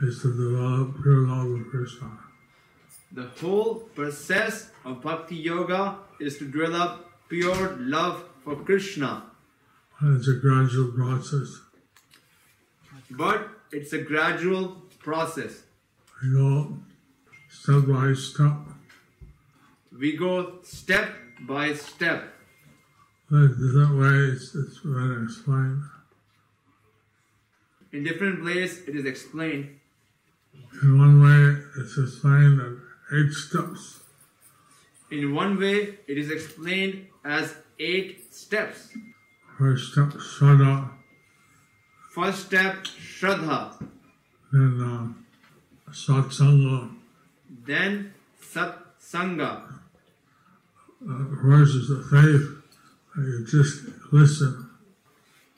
is 0.02 0.20
to 0.22 0.32
develop 0.32 1.00
pure 1.02 1.28
love 1.28 1.60
of 1.60 1.68
Krishna. 1.70 2.29
The 3.12 3.28
whole 3.40 3.74
process 3.94 4.70
of 4.84 5.02
Bhakti 5.02 5.36
Yoga 5.36 5.98
is 6.20 6.38
to 6.38 6.44
develop 6.44 7.06
pure 7.28 7.76
love 7.78 8.24
for 8.44 8.56
Krishna. 8.56 9.24
It's 10.02 10.28
a 10.28 10.34
gradual 10.34 10.92
process. 10.92 11.60
But 13.10 13.48
it's 13.72 13.92
a 13.92 13.98
gradual 13.98 14.76
process. 15.00 15.62
We 16.22 16.30
go 16.32 16.78
step 17.48 17.86
by 17.86 18.14
step. 18.14 18.52
We 19.98 20.16
go 20.16 20.60
step 20.62 21.10
by 21.40 21.74
step. 21.74 22.32
There's 23.28 23.56
different 23.56 23.98
ways 23.98 24.54
it's 24.54 24.76
explained. 24.76 25.82
In 27.92 28.04
different 28.04 28.44
ways, 28.44 28.82
it 28.86 28.94
is 28.94 29.04
explained. 29.04 29.78
In 30.82 30.98
one 30.98 31.20
way, 31.20 31.60
it's 31.78 31.98
explained 31.98 32.60
in 32.60 32.80
eight 33.12 33.32
steps. 33.32 34.00
In 35.10 35.34
one 35.34 35.58
way, 35.58 35.98
it 36.06 36.18
is 36.18 36.30
explained 36.30 37.06
as 37.24 37.54
eight 37.78 38.32
steps. 38.32 38.90
First 39.58 39.92
step, 39.92 40.08
Shraddha, 40.10 40.88
First 42.10 42.46
step, 42.46 42.84
Shraddha. 42.84 43.72
then 44.52 44.80
uh, 44.82 45.92
Satsanga. 45.92 46.90
Then, 47.66 48.12
Sat 48.40 48.78
Sangha. 49.00 49.62
Uh, 51.08 51.24
first 51.42 51.74
is 51.76 51.88
the 51.88 52.02
faith, 52.10 52.62
you 53.16 53.46
just 53.46 53.84
listen. 54.12 54.68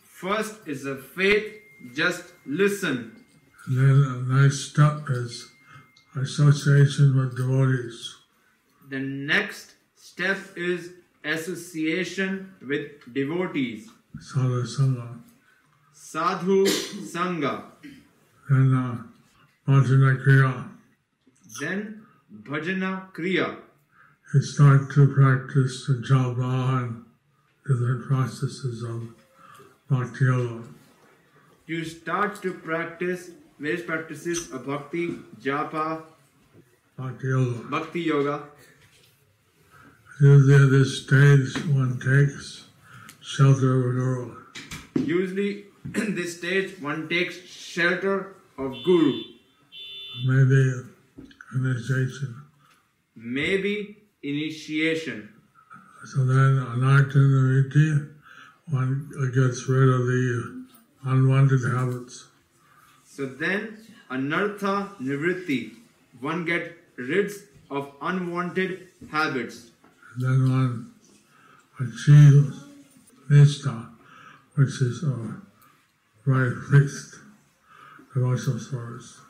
First 0.04 0.56
is 0.66 0.84
the 0.84 0.96
faith, 0.96 1.54
just 1.94 2.24
listen. 2.46 3.24
And 3.66 3.76
then 3.78 4.00
the 4.28 4.42
next 4.42 4.70
step 4.70 5.08
is 5.08 5.51
association 6.16 7.16
with 7.16 7.36
devotees. 7.36 8.16
The 8.88 8.98
next 8.98 9.74
step 9.96 10.38
is 10.56 10.90
association 11.24 12.54
with 12.60 13.12
devotees. 13.12 13.88
Sadhu 14.20 14.64
Sangha. 14.64 15.18
Sadhu 15.92 16.66
Sangha. 16.66 17.64
Then 18.50 18.74
uh, 18.74 19.70
Bhajana 19.70 20.22
Kriya. 20.22 20.68
Then 21.60 22.02
Bhajana 22.42 23.12
Kriya. 23.12 23.56
You 24.34 24.42
start 24.42 24.90
to 24.92 25.14
practice 25.14 25.86
the 25.86 25.94
japa 25.94 26.82
and 26.82 27.04
different 27.66 28.06
processes 28.06 28.82
of 28.82 29.08
bhakti 29.88 30.24
yoga. 30.24 30.64
You 31.66 31.84
start 31.84 32.42
to 32.42 32.52
practice 32.52 33.30
various 33.62 33.82
practices 33.88 34.50
of 34.50 34.66
bhakti, 34.66 35.02
japa, 35.40 36.02
Bhakti 36.98 37.28
yoga. 37.28 37.58
bhakti 37.74 38.00
yoga. 38.00 38.42
Usually 40.20 40.54
at 40.64 40.70
this 40.70 41.02
stage, 41.04 41.54
one 41.66 41.98
takes 42.00 42.64
shelter 43.20 43.72
of 43.76 43.94
guru. 43.94 44.36
Usually, 44.96 45.64
in 45.94 46.14
this 46.14 46.36
stage, 46.38 46.78
one 46.80 47.08
takes 47.08 47.36
shelter 47.46 48.34
of 48.58 48.74
Guru, 48.84 49.12
Maybe 50.26 50.82
initiation. 51.54 52.34
maybe 53.16 53.96
initiation. 54.22 55.28
So 56.04 56.24
then, 56.26 56.58
anartha 56.74 58.08
one 58.66 59.10
gets 59.34 59.68
rid 59.68 59.88
of 59.88 60.06
the 60.06 60.66
unwanted 61.04 61.64
habits. 61.74 62.26
So 63.14 63.26
then, 63.26 63.76
anartha 64.10 64.96
nivritti, 64.98 65.72
one 66.20 66.46
get 66.46 66.78
rid 66.96 67.30
of 67.70 67.92
unwanted 68.00 68.88
habits. 69.10 69.70
then 70.16 70.38
one 70.50 70.94
achieves 71.78 72.64
nishta, 73.30 73.74
which 74.54 74.80
is 74.80 75.04
uh, 75.04 75.32
right 76.24 76.54
fixed 76.70 77.16
devotional 78.14 78.58
service. 78.58 79.20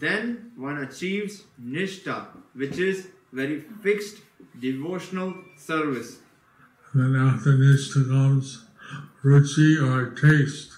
Then 0.00 0.50
one 0.56 0.78
achieves 0.78 1.44
nishta, 1.62 2.26
which 2.54 2.78
is 2.78 3.06
very 3.32 3.60
fixed 3.84 4.16
devotional 4.58 5.34
service. 5.56 6.18
then 6.94 7.14
after 7.14 7.52
nishta 7.62 8.02
comes 8.08 8.64
ruchi 9.24 9.70
or 9.88 10.10
taste. 10.24 10.72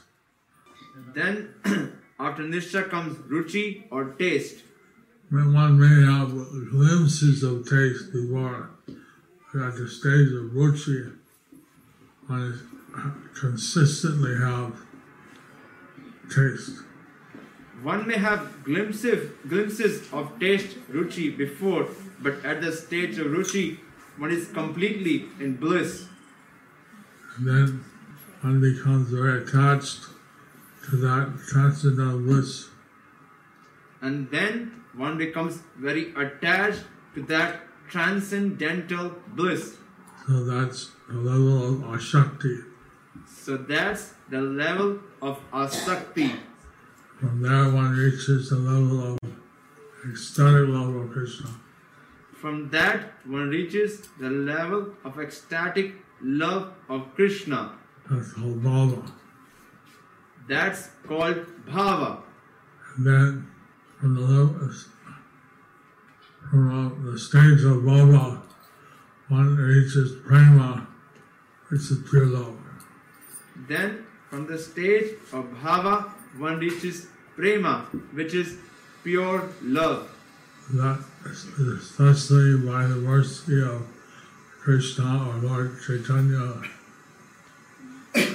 Then, 1.14 1.54
after 2.20 2.42
nishta 2.42 2.88
comes 2.88 3.16
ruchi 3.34 3.84
or 3.90 4.04
taste. 4.24 4.58
When 5.30 5.54
one 5.54 5.78
may 5.80 6.04
have 6.12 6.30
glimpses 6.70 7.42
of 7.42 7.68
taste 7.68 8.12
before 8.12 8.70
at 9.54 9.76
the 9.76 9.88
stage 9.88 10.28
of 10.28 10.50
ruchi, 10.52 11.16
one 12.26 12.42
is 12.52 12.60
uh, 12.96 13.10
consistently 13.34 14.36
have 14.36 14.74
taste. 16.34 16.82
One 17.82 18.06
may 18.06 18.18
have 18.18 18.64
glimpses, 18.64 19.30
glimpses 19.48 20.12
of 20.12 20.38
taste 20.38 20.76
ruchi 20.92 21.34
before, 21.36 21.88
but 22.20 22.44
at 22.44 22.60
the 22.60 22.72
stage 22.72 23.18
of 23.18 23.28
ruchi, 23.28 23.78
one 24.18 24.30
is 24.30 24.48
completely 24.48 25.26
in 25.40 25.56
bliss. 25.56 26.06
And 27.36 27.48
then 27.48 27.84
one 28.42 28.60
becomes 28.60 29.08
very 29.08 29.42
attached 29.42 30.00
that 30.96 31.38
transcendental 31.48 32.18
bliss. 32.18 32.68
And 34.00 34.30
then 34.30 34.84
one 34.94 35.18
becomes 35.18 35.62
very 35.76 36.12
attached 36.14 36.84
to 37.14 37.22
that 37.22 37.62
transcendental 37.88 39.14
bliss. 39.34 39.76
So 40.26 40.44
that's 40.44 40.90
the 41.08 41.18
level 41.18 41.66
of 41.66 41.98
Ashakti. 41.98 42.64
So 43.26 43.56
that's 43.56 44.14
the 44.28 44.40
level 44.40 45.00
of 45.20 45.38
asakti. 45.52 46.38
From 47.18 47.42
there 47.42 47.70
one 47.70 47.92
reaches 47.92 48.50
the 48.50 48.56
level 48.56 49.12
of 49.12 49.18
ecstatic 50.08 50.68
love 50.68 50.94
of 50.94 51.10
Krishna. 51.10 51.50
From 52.40 52.70
that, 52.70 53.12
one 53.26 53.50
reaches 53.50 54.08
the 54.18 54.30
level 54.30 54.94
of 55.04 55.18
ecstatic 55.18 55.94
love 56.22 56.72
of 56.88 57.14
Krishna. 57.14 57.72
That's 58.08 58.32
called 58.32 58.62
bhava. 58.62 59.12
That's 60.50 60.88
called 61.06 61.46
bhava. 61.64 62.22
And 62.96 63.06
then 63.06 63.46
from 64.00 64.16
the 64.16 64.20
level 64.20 64.72
from 66.50 67.06
the 67.06 67.16
stage 67.16 67.62
of 67.62 67.84
bhava, 67.84 68.42
one 69.28 69.56
reaches 69.56 70.10
prema, 70.26 70.88
which 71.68 71.82
is 71.82 71.98
pure 72.10 72.26
love. 72.26 72.56
Then, 73.68 74.04
from 74.28 74.48
the 74.48 74.58
stage 74.58 75.12
of 75.32 75.44
bhava, 75.62 76.10
one 76.36 76.58
reaches 76.58 77.06
prema, 77.36 77.86
which 78.12 78.34
is 78.34 78.56
pure 79.04 79.48
love. 79.62 80.10
That 80.72 80.98
is 81.26 81.44
especially 81.60 82.58
by 82.66 82.86
the 82.88 82.96
mercy 82.96 83.62
of 83.62 83.86
Krishna 84.58 85.28
or 85.28 85.34
Lord 85.48 85.80
Chaitanya. 85.86 86.79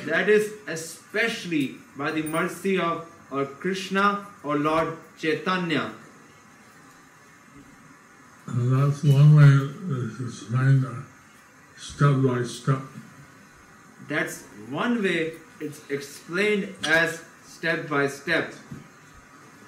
That 0.05 0.29
is 0.29 0.53
especially 0.67 1.75
by 1.97 2.11
the 2.11 2.23
mercy 2.23 2.79
of 2.79 3.07
or 3.31 3.45
Krishna 3.45 4.27
or 4.43 4.57
Lord 4.57 4.97
Chaitanya. 5.19 5.91
And 8.47 8.71
that's 8.71 9.03
one 9.03 9.35
way 9.35 9.49
to 9.49 10.25
explain 10.25 10.85
step 11.75 12.21
by 12.21 12.43
step. 12.43 12.81
That's 14.07 14.43
one 14.69 15.01
way 15.01 15.33
it's 15.59 15.81
explained 15.89 16.75
as 16.85 17.23
step 17.45 17.89
by 17.89 18.07
step. 18.07 18.53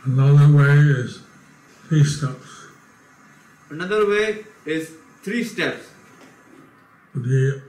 Another 0.05 0.55
way 0.55 0.77
is 1.01 1.21
three 1.89 2.03
steps. 2.03 2.67
Another 3.69 4.07
way 4.07 4.45
is 4.65 4.91
three 5.23 5.43
steps. 5.43 5.89
The 7.15 7.61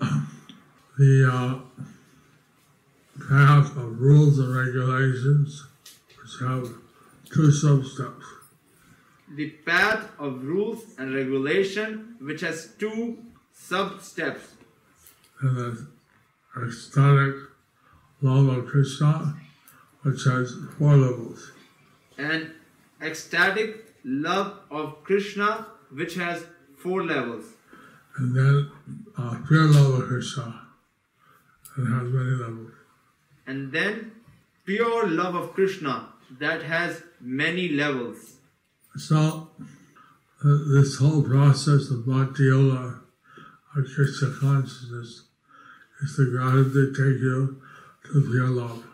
the 0.98 1.30
uh, 1.32 1.84
path 3.28 3.76
of 3.76 4.00
rules 4.00 4.38
and 4.38 4.56
regulations, 4.56 5.66
which 6.20 6.40
have 6.40 6.68
two 7.30 7.52
sub 7.52 7.84
steps. 7.84 8.24
The 9.36 9.50
path 9.66 10.08
of 10.18 10.42
rules 10.44 10.82
and 10.96 11.14
regulation, 11.14 12.16
which 12.20 12.40
has 12.40 12.72
two 12.78 13.18
sub 13.52 14.00
steps. 14.00 14.54
and 15.42 15.56
the 15.56 15.86
ecstatic 16.66 17.34
love 18.22 18.48
of 18.48 18.66
Krishna, 18.66 19.36
which 20.02 20.24
has 20.24 20.54
four 20.78 20.96
levels. 20.96 21.52
And 22.16 22.50
ecstatic 23.02 23.94
love 24.04 24.60
of 24.70 25.04
Krishna, 25.04 25.66
which 25.90 26.14
has 26.14 26.44
four 26.78 27.04
levels. 27.04 27.44
And 28.16 28.34
then 28.34 28.70
uh, 29.16 29.38
pure 29.46 29.66
love 29.66 30.00
of 30.00 30.08
Krishna, 30.08 30.62
and 31.76 31.86
has 31.92 32.12
many 32.12 32.30
levels. 32.30 32.72
And 33.48 33.72
then 33.72 34.12
pure 34.66 35.08
love 35.08 35.34
of 35.34 35.54
Krishna, 35.54 36.10
that 36.38 36.62
has 36.64 37.02
many 37.18 37.70
levels. 37.70 38.34
So, 38.96 39.48
uh, 40.44 40.58
this 40.74 40.98
whole 40.98 41.22
process 41.22 41.88
of 41.88 42.06
Bhakti 42.06 42.44
Yoga, 42.44 43.00
or 43.74 43.82
Krishna 43.94 44.34
consciousness, 44.38 45.22
is 46.02 46.16
to 46.16 46.30
gradually 46.30 46.92
take 46.92 47.22
you 47.22 47.62
to 48.12 48.20
pure 48.30 48.48
love. 48.48 48.84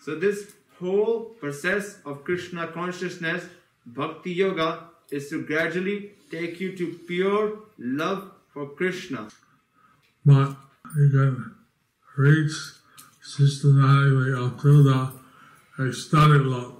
So, 0.00 0.14
this 0.14 0.52
whole 0.78 1.34
process 1.40 1.98
of 2.06 2.22
Krishna 2.22 2.68
consciousness, 2.68 3.46
Bhakti 3.84 4.30
Yoga, 4.30 4.90
is 5.10 5.28
to 5.30 5.44
gradually 5.44 6.12
take 6.30 6.60
you 6.60 6.76
to 6.76 7.00
pure 7.08 7.58
love 7.78 8.30
for 8.54 8.68
Krishna. 8.68 9.28
But 10.24 10.54
you 10.96 11.10
can 11.10 11.54
reach 12.16 12.79
Systematically 13.30 13.82
Highway 13.86 14.30
up 14.44 14.60
to 14.60 14.82
the 14.82 15.92
starting 15.92 16.46
love, 16.46 16.72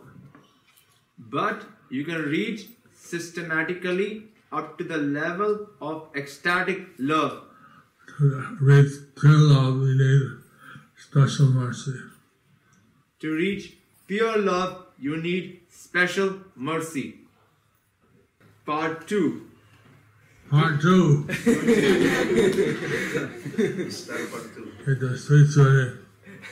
But 1.17 1.63
you 1.91 2.05
can 2.05 2.23
reach 2.23 2.69
systematically 2.93 4.25
up 4.51 4.77
to 4.79 4.85
the 4.85 4.97
level 4.97 5.69
of 5.81 6.09
ecstatic 6.17 6.89
love. 6.99 7.45
To 8.09 8.57
reach 8.61 8.93
pure 9.15 9.39
love, 9.39 9.79
we 9.79 9.95
need 9.97 10.23
special 10.97 11.47
mercy. 11.47 11.95
To 13.21 13.33
reach 13.33 13.77
pure 14.09 14.37
love, 14.39 14.87
you 14.99 15.23
need 15.23 15.61
special 15.71 16.41
mercy. 16.57 17.15
Part 18.67 19.07
2. 19.07 19.47
Part 20.51 20.81
2. 20.81 21.29
Start 23.91 24.31
part 24.33 24.55
2. 24.57 26.07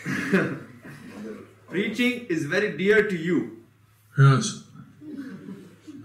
Preaching 1.68 2.26
is 2.28 2.44
very 2.46 2.76
dear 2.76 3.08
to 3.08 3.16
you. 3.16 3.38
yes, 4.18 4.64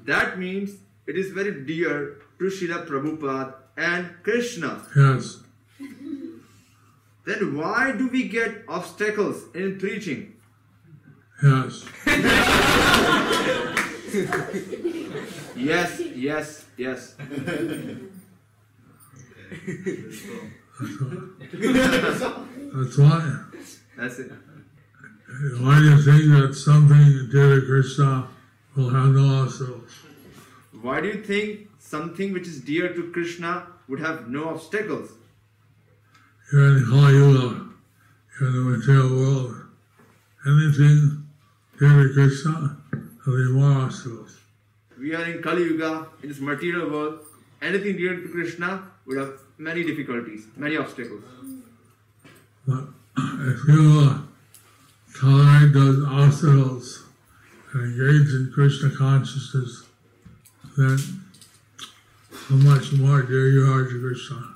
That 0.05 0.37
means 0.39 0.71
it 1.07 1.17
is 1.17 1.31
very 1.31 1.63
dear 1.65 2.17
to 2.39 2.45
Srila 2.45 2.85
Prabhupada 2.87 3.53
and 3.77 4.09
Krishna. 4.23 4.81
yes. 4.95 5.39
Then 7.25 7.55
why 7.55 7.93
do 7.93 8.07
we 8.09 8.27
get 8.27 8.65
obstacles 8.67 9.43
in 9.55 9.77
preaching? 9.79 10.33
Yes, 11.41 11.85
Yes, 15.55 15.99
yes, 16.15 16.65
yes. 16.77 17.15
that's 21.63 22.97
why. 22.97 23.39
That's 23.53 23.79
it. 24.19 24.31
Why 25.59 25.79
do 25.79 25.85
you 25.85 26.01
think 26.01 26.23
that 26.33 26.53
something 26.55 27.29
dear 27.31 27.59
to 27.59 27.65
Krishna 27.65 28.27
will 28.75 28.89
have 28.89 29.09
no 29.09 29.43
obstacles? 29.43 29.91
Why 30.81 31.01
do 31.01 31.07
you 31.07 31.23
think 31.23 31.69
something 31.79 32.33
which 32.33 32.47
is 32.47 32.61
dear 32.61 32.93
to 32.93 33.11
Krishna 33.11 33.67
would 33.87 33.99
have 33.99 34.29
no 34.29 34.49
obstacles. 34.49 35.11
Here 36.51 36.77
in 36.77 36.85
Kali 36.85 37.13
Yuga, 37.13 37.69
here 38.37 38.47
in 38.47 38.53
the 38.53 38.77
material 38.77 39.09
world, 39.09 39.55
anything 40.45 41.27
dear 41.79 42.07
to 42.07 42.13
Krishna, 42.13 42.77
there'll 42.91 43.45
be 43.45 43.51
more 43.59 43.73
obstacles. 43.83 44.39
We 44.99 45.13
are 45.15 45.25
in 45.25 45.41
Kali 45.41 45.63
Yuga, 45.63 46.07
in 46.21 46.29
this 46.29 46.39
material 46.39 46.89
world. 46.89 47.19
Anything 47.61 47.97
dear 47.97 48.15
to 48.15 48.27
Krishna 48.29 48.83
would 49.05 49.17
have 49.17 49.39
many 49.57 49.83
difficulties, 49.83 50.47
many 50.55 50.77
obstacles. 50.77 51.23
But 52.67 52.85
if 53.17 53.67
you 53.67 54.27
tolerate 55.19 55.73
those 55.73 56.03
obstacles 56.05 57.03
and 57.73 57.83
engage 57.83 58.33
in 58.33 58.51
Krishna 58.53 58.89
consciousness, 58.89 59.83
then 60.77 60.97
how 62.47 62.55
much 62.55 62.91
more 62.93 63.21
dear 63.21 63.47
you 63.49 63.71
are 63.71 63.83
to 63.83 63.99
Krishna. 63.99 64.55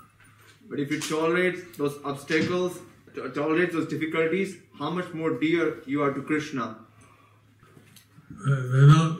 But 0.69 0.79
if 0.79 0.91
you 0.91 0.99
tolerate 0.99 1.77
those 1.77 1.97
obstacles, 2.03 2.79
to- 3.15 3.29
tolerate 3.29 3.71
those 3.71 3.87
difficulties, 3.87 4.57
how 4.77 4.89
much 4.89 5.13
more 5.13 5.31
dear 5.39 5.81
you 5.85 6.01
are 6.03 6.13
to 6.13 6.21
Krishna. 6.21 6.77
They 8.45 8.85
don't, 8.85 9.19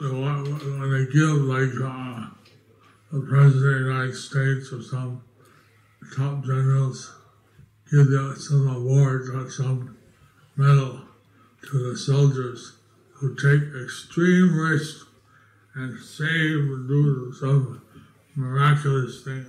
when 0.80 0.90
they 0.92 1.12
give 1.12 1.36
like 1.54 1.74
uh, 1.82 2.26
the 3.10 3.20
President 3.20 3.56
of 3.56 3.84
the 3.84 3.90
United 3.90 4.14
States 4.14 4.72
or 4.72 4.82
some 4.82 5.22
top 6.14 6.44
generals 6.44 7.12
give 7.90 8.10
the, 8.10 8.36
some 8.38 8.68
award 8.68 9.28
or 9.34 9.50
some 9.50 9.96
medal 10.56 11.00
to 11.62 11.90
the 11.90 11.96
soldiers 11.96 12.74
who 13.14 13.34
take 13.34 13.62
extreme 13.82 14.56
risks 14.56 15.04
and 15.74 15.98
save 15.98 16.58
and 16.74 16.88
do 16.88 17.32
some 17.38 17.82
miraculous 18.34 19.22
thing. 19.22 19.44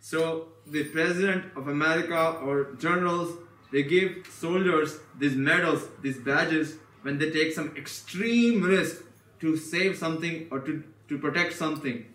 So 0.00 0.48
the 0.66 0.84
president 0.84 1.44
of 1.56 1.68
America 1.68 2.38
or 2.42 2.74
generals, 2.78 3.36
they 3.72 3.82
give 3.82 4.26
soldiers 4.30 4.98
these 5.18 5.34
medals, 5.34 5.88
these 6.02 6.18
badges 6.18 6.76
when 7.02 7.18
they 7.18 7.30
take 7.30 7.52
some 7.52 7.74
extreme 7.76 8.62
risk 8.62 9.02
to 9.40 9.56
save 9.56 9.96
something 9.96 10.46
or 10.50 10.60
to, 10.60 10.82
to 11.08 11.18
protect 11.18 11.52
something. 11.54 12.06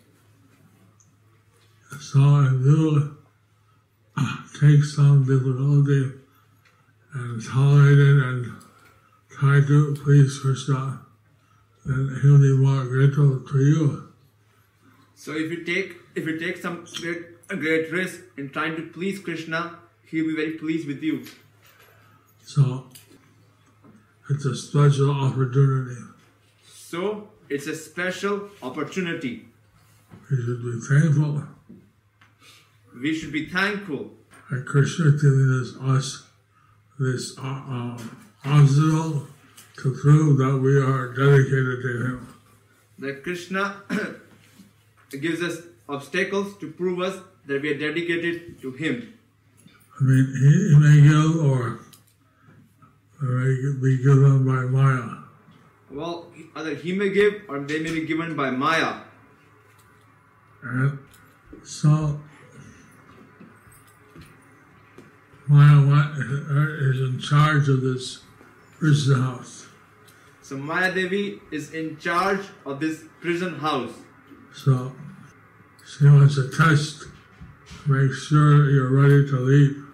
So 2.00 2.18
you 2.18 3.14
uh, 3.16 3.19
take 4.60 4.84
some 4.84 5.24
difficulty 5.24 6.12
and 7.14 7.44
tolerate 7.44 7.98
it 7.98 8.22
and 8.22 8.52
try 9.30 9.60
to 9.60 9.96
please 10.02 10.38
Krishna, 10.38 11.00
then 11.84 12.18
he'll 12.22 12.38
be 12.38 12.56
more 12.56 12.84
grateful 12.84 13.40
to 13.40 13.58
you. 13.58 14.12
So 15.14 15.32
if 15.32 15.50
you 15.50 15.64
take 15.64 15.96
if 16.14 16.26
you 16.26 16.38
take 16.38 16.56
some 16.56 16.86
great 17.00 17.26
a 17.50 17.56
great 17.56 17.90
risk 17.90 18.20
in 18.36 18.50
trying 18.50 18.76
to 18.76 18.82
please 18.82 19.18
Krishna, 19.18 19.78
he'll 20.06 20.26
be 20.26 20.36
very 20.36 20.52
pleased 20.52 20.86
with 20.86 21.02
you. 21.02 21.26
So 22.44 22.86
it's 24.28 24.44
a 24.44 24.56
special 24.56 25.10
opportunity. 25.10 26.00
So 26.72 27.28
it's 27.48 27.66
a 27.66 27.74
special 27.74 28.48
opportunity. 28.62 29.46
We 30.30 30.36
should 30.36 30.62
be 30.62 30.80
thankful 30.88 31.42
We 33.00 33.14
should 33.14 33.32
be 33.32 33.46
thankful 33.48 34.10
that 34.50 34.66
Krishna 34.66 35.06
is 35.06 35.22
giving 35.22 35.50
us, 35.60 35.74
us 35.80 36.26
this 36.98 37.38
uh, 37.38 37.42
uh, 37.42 37.98
obstacle 38.44 39.26
to 39.78 39.96
prove 40.02 40.36
that 40.38 40.58
we 40.58 40.76
are 40.76 41.08
dedicated 41.08 41.82
to 41.82 42.04
Him. 42.04 42.34
that 42.98 43.22
Krishna 43.22 43.76
gives 45.10 45.42
us 45.42 45.62
obstacles 45.88 46.58
to 46.58 46.70
prove 46.70 47.00
us 47.00 47.16
that 47.46 47.62
we 47.62 47.70
are 47.70 47.78
dedicated 47.78 48.60
to 48.60 48.72
Him. 48.72 49.14
I 49.98 50.04
mean, 50.04 50.26
he, 50.34 50.68
he 50.68 50.76
may 50.76 51.00
give 51.08 51.44
or 51.44 51.80
may 53.22 53.54
be 53.80 53.96
given 54.02 54.44
by 54.44 54.62
Maya. 54.64 55.16
Well, 55.90 56.26
either 56.54 56.74
He 56.74 56.92
may 56.92 57.08
give 57.08 57.42
or 57.48 57.60
they 57.60 57.80
may 57.80 57.92
be 57.92 58.04
given 58.04 58.36
by 58.36 58.50
Maya. 58.50 59.00
And 60.62 60.98
so, 61.64 62.20
Maya 65.50 66.12
is 66.16 67.00
in 67.00 67.18
charge 67.18 67.68
of 67.68 67.80
this 67.80 68.20
prison 68.78 69.20
house. 69.20 69.66
So 70.42 70.56
Maya 70.56 70.94
Devi 70.94 71.40
is 71.50 71.74
in 71.74 71.98
charge 71.98 72.46
of 72.64 72.78
this 72.78 73.02
prison 73.20 73.58
house. 73.58 73.90
So, 74.54 74.92
she 75.84 76.04
wants 76.04 76.36
to 76.36 76.50
test, 76.50 77.02
to 77.84 77.90
make 77.90 78.12
sure 78.12 78.70
you're 78.70 78.90
ready 78.90 79.28
to 79.28 79.36
leave. 79.38 79.84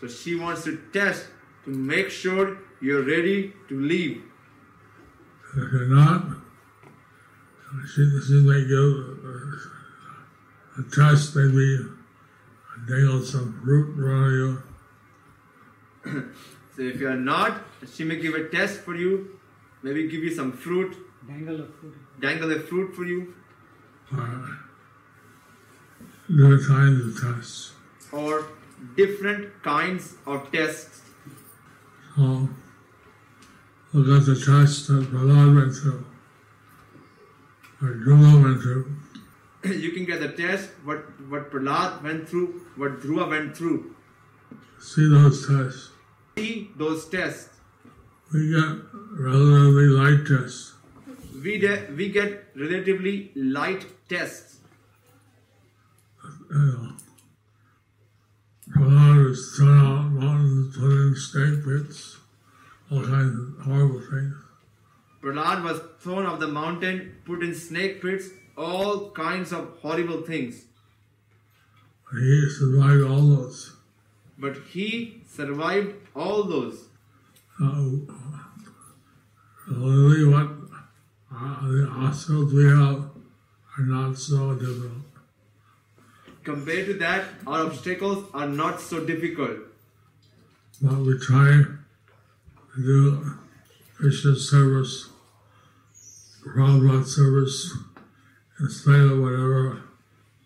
So 0.00 0.06
she 0.06 0.36
wants 0.36 0.62
to 0.64 0.76
test 0.92 1.26
to 1.64 1.70
make 1.70 2.10
sure 2.10 2.58
you're 2.80 3.02
ready 3.02 3.52
to 3.68 3.80
leave. 3.80 4.22
If 5.56 5.72
you're 5.72 5.88
not, 5.88 6.24
she, 7.92 8.20
she 8.26 8.40
may 8.42 8.62
give 8.62 8.78
a, 8.78 9.58
a 10.78 10.82
test, 10.92 11.34
maybe 11.34 11.78
dangle 12.88 13.22
some 13.22 13.60
fruit 13.62 13.88
in 13.96 14.02
front 14.02 14.26
of 14.26 14.32
you. 14.40 14.62
So 16.76 16.82
if 16.82 17.00
you're 17.00 17.14
not, 17.16 17.60
she 17.94 18.04
may 18.04 18.16
give 18.16 18.34
a 18.34 18.48
test 18.48 18.80
for 18.80 18.94
you, 18.96 19.38
maybe 19.82 20.08
give 20.08 20.22
you 20.24 20.34
some 20.34 20.52
fruit, 20.52 20.96
Dangle 21.28 21.60
of 21.60 21.74
food. 21.80 21.94
dangle 22.20 22.50
a 22.52 22.58
fruit 22.60 22.94
for 22.96 23.04
you, 23.04 23.34
Uh, 24.12 24.46
different 26.28 26.66
kinds 26.66 27.00
of 27.06 27.20
tests. 27.20 27.72
or 28.12 28.46
different 28.96 29.62
kinds 29.62 30.14
of 30.26 30.50
tests. 30.52 31.02
So, 32.16 32.48
look 33.92 34.08
at 34.20 34.26
the 34.26 34.34
test 34.34 34.88
that 34.88 35.04
Prahlad 35.12 35.54
went 35.54 35.74
through, 35.76 36.04
or 37.82 37.94
Dhruva 38.02 38.42
went 38.42 38.60
through. 38.62 38.84
You 39.64 39.92
can 39.92 40.04
get 40.04 40.20
the 40.20 40.28
test 40.28 40.70
what 40.84 41.04
what 41.28 41.50
Prahlad 41.50 42.02
went 42.02 42.28
through, 42.28 42.62
what 42.76 43.00
Dhruva 43.00 43.28
went 43.30 43.56
through. 43.56 43.94
See 44.80 45.08
those 45.08 45.46
tests. 45.46 45.90
See 46.36 46.70
those 46.76 47.08
tests. 47.08 47.48
We 48.32 48.50
get 48.50 48.78
relatively 49.12 49.86
light 49.86 50.26
tests. 50.26 50.72
We 51.44 51.58
de- 51.58 51.86
we 51.96 52.08
get 52.08 52.48
relatively 52.56 53.30
light 53.36 53.86
tests. 54.08 54.58
You 56.50 56.92
Prahlad 58.74 59.28
was 59.28 59.54
thrown 59.56 59.78
out 59.86 60.10
mountains, 60.12 60.76
put 60.76 60.90
in 60.92 61.14
snake 61.16 61.64
pits, 61.64 62.16
all 62.90 63.02
kinds 63.02 63.38
of 63.38 63.64
horrible 63.64 64.00
things. 64.00 64.34
Prahlad 65.22 65.62
was 65.62 65.80
thrown 66.00 66.26
off 66.26 66.40
the 66.40 66.48
mountain, 66.48 67.16
put 67.24 67.42
in 67.42 67.54
snake 67.54 68.00
pits, 68.02 68.30
all 68.56 69.10
kinds 69.10 69.52
of 69.52 69.78
horrible 69.80 70.22
things. 70.22 70.64
He 72.12 72.48
survived 72.50 73.02
all 73.02 73.26
those. 73.36 73.72
But 74.38 74.56
he 74.70 75.22
survived 75.28 75.94
all 76.14 76.44
those. 76.44 76.84
Uh, 77.62 77.90
really, 79.68 80.26
what 80.26 80.48
uh, 81.34 81.66
the 81.66 81.88
obstacles 81.88 82.52
we 82.52 82.64
have 82.64 83.10
are 83.78 83.84
not 83.84 84.18
so 84.18 84.54
difficult. 84.54 84.92
Compared 86.44 86.86
to 86.86 86.94
that, 86.94 87.24
our 87.46 87.66
obstacles 87.66 88.24
are 88.34 88.48
not 88.48 88.80
so 88.80 89.04
difficult. 89.04 89.58
But 90.80 90.98
we 90.98 91.16
try 91.18 91.62
to 92.74 92.82
do 92.82 93.34
Krishna 93.96 94.34
service, 94.34 95.08
Prabhupada 96.44 97.06
service, 97.06 97.72
in 98.62 98.70
spite 98.70 99.00
of 99.00 99.18
whatever 99.18 99.82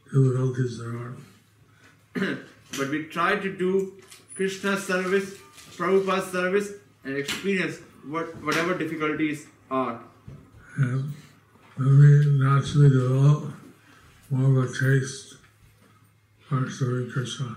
difficulties 0.06 0.78
there 0.78 0.96
are. 0.96 1.14
But 2.78 2.88
we 2.90 3.04
try 3.04 3.36
to 3.36 3.56
do 3.56 3.92
Krishna 4.34 4.78
service, 4.78 5.34
Prabhupada 5.76 6.30
service, 6.32 6.72
and 7.04 7.16
experience 7.16 7.76
what 8.06 8.42
whatever 8.42 8.76
difficulties 8.78 9.46
are. 9.70 10.00
And 10.78 11.12
we 11.78 12.38
naturally 12.38 12.88
develop 12.88 13.52
more 14.30 14.64
of 14.64 14.70
a 14.70 14.78
taste 14.78 15.36
for 16.48 16.70
serving 16.70 17.10
Krishna. 17.10 17.56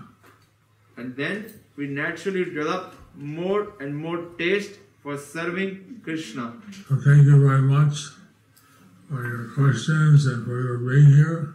And 0.98 1.16
then 1.16 1.52
we 1.76 1.86
naturally 1.86 2.44
develop 2.44 2.94
more 3.16 3.72
and 3.80 3.96
more 3.96 4.18
taste 4.38 4.78
for 5.02 5.16
serving 5.16 6.02
Krishna. 6.04 6.52
So 6.88 6.96
thank 6.96 7.24
you 7.24 7.40
very 7.48 7.62
much 7.62 8.19
for 9.10 9.26
your 9.26 9.48
questions 9.54 10.26
and 10.26 10.44
for 10.46 10.60
your 10.62 10.78
being 10.78 11.10
here. 11.12 11.54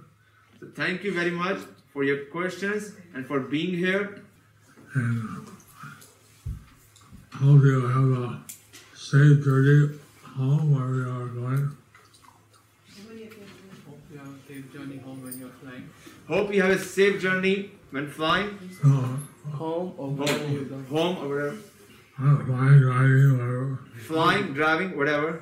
So 0.59 0.67
thank 0.75 1.03
you 1.03 1.13
very 1.13 1.31
much 1.31 1.57
for 1.93 2.03
your 2.03 2.25
questions 2.25 2.91
and 3.13 3.25
for 3.25 3.39
being 3.39 3.73
here. 3.73 4.21
And 4.93 5.47
hope 7.33 7.61
you 7.63 7.87
have 7.87 8.11
a 8.23 8.43
safe 8.95 9.43
journey 9.43 9.89
home 10.35 10.73
where 10.75 10.95
you 10.95 11.09
are 11.09 11.27
going. 11.27 11.71
Hope 13.87 14.01
you 14.11 14.17
have 14.19 14.27
a 14.27 14.47
safe 14.47 14.73
journey 14.73 14.97
home 14.97 15.23
when 15.23 15.39
you're 15.39 15.49
flying. 15.61 15.89
Hope 16.27 16.53
you 16.53 16.61
have 16.61 16.71
a 16.71 16.79
safe 16.79 17.21
journey 17.21 17.71
when 17.91 18.09
flying. 18.09 18.57
Uh, 18.83 19.17
Home 19.51 19.93
or 19.97 20.09
wherever 20.09 20.47
you 20.47 20.65
go. 20.65 20.75
Home, 20.95 21.15
home 21.15 21.17
or 21.23 21.29
whatever. 21.35 21.57
uh, 22.19 22.45
flying, 22.45 22.81
riding, 22.81 23.31
whatever. 23.37 23.79
Flying, 24.07 24.53
driving, 24.53 24.97
whatever. 24.97 25.41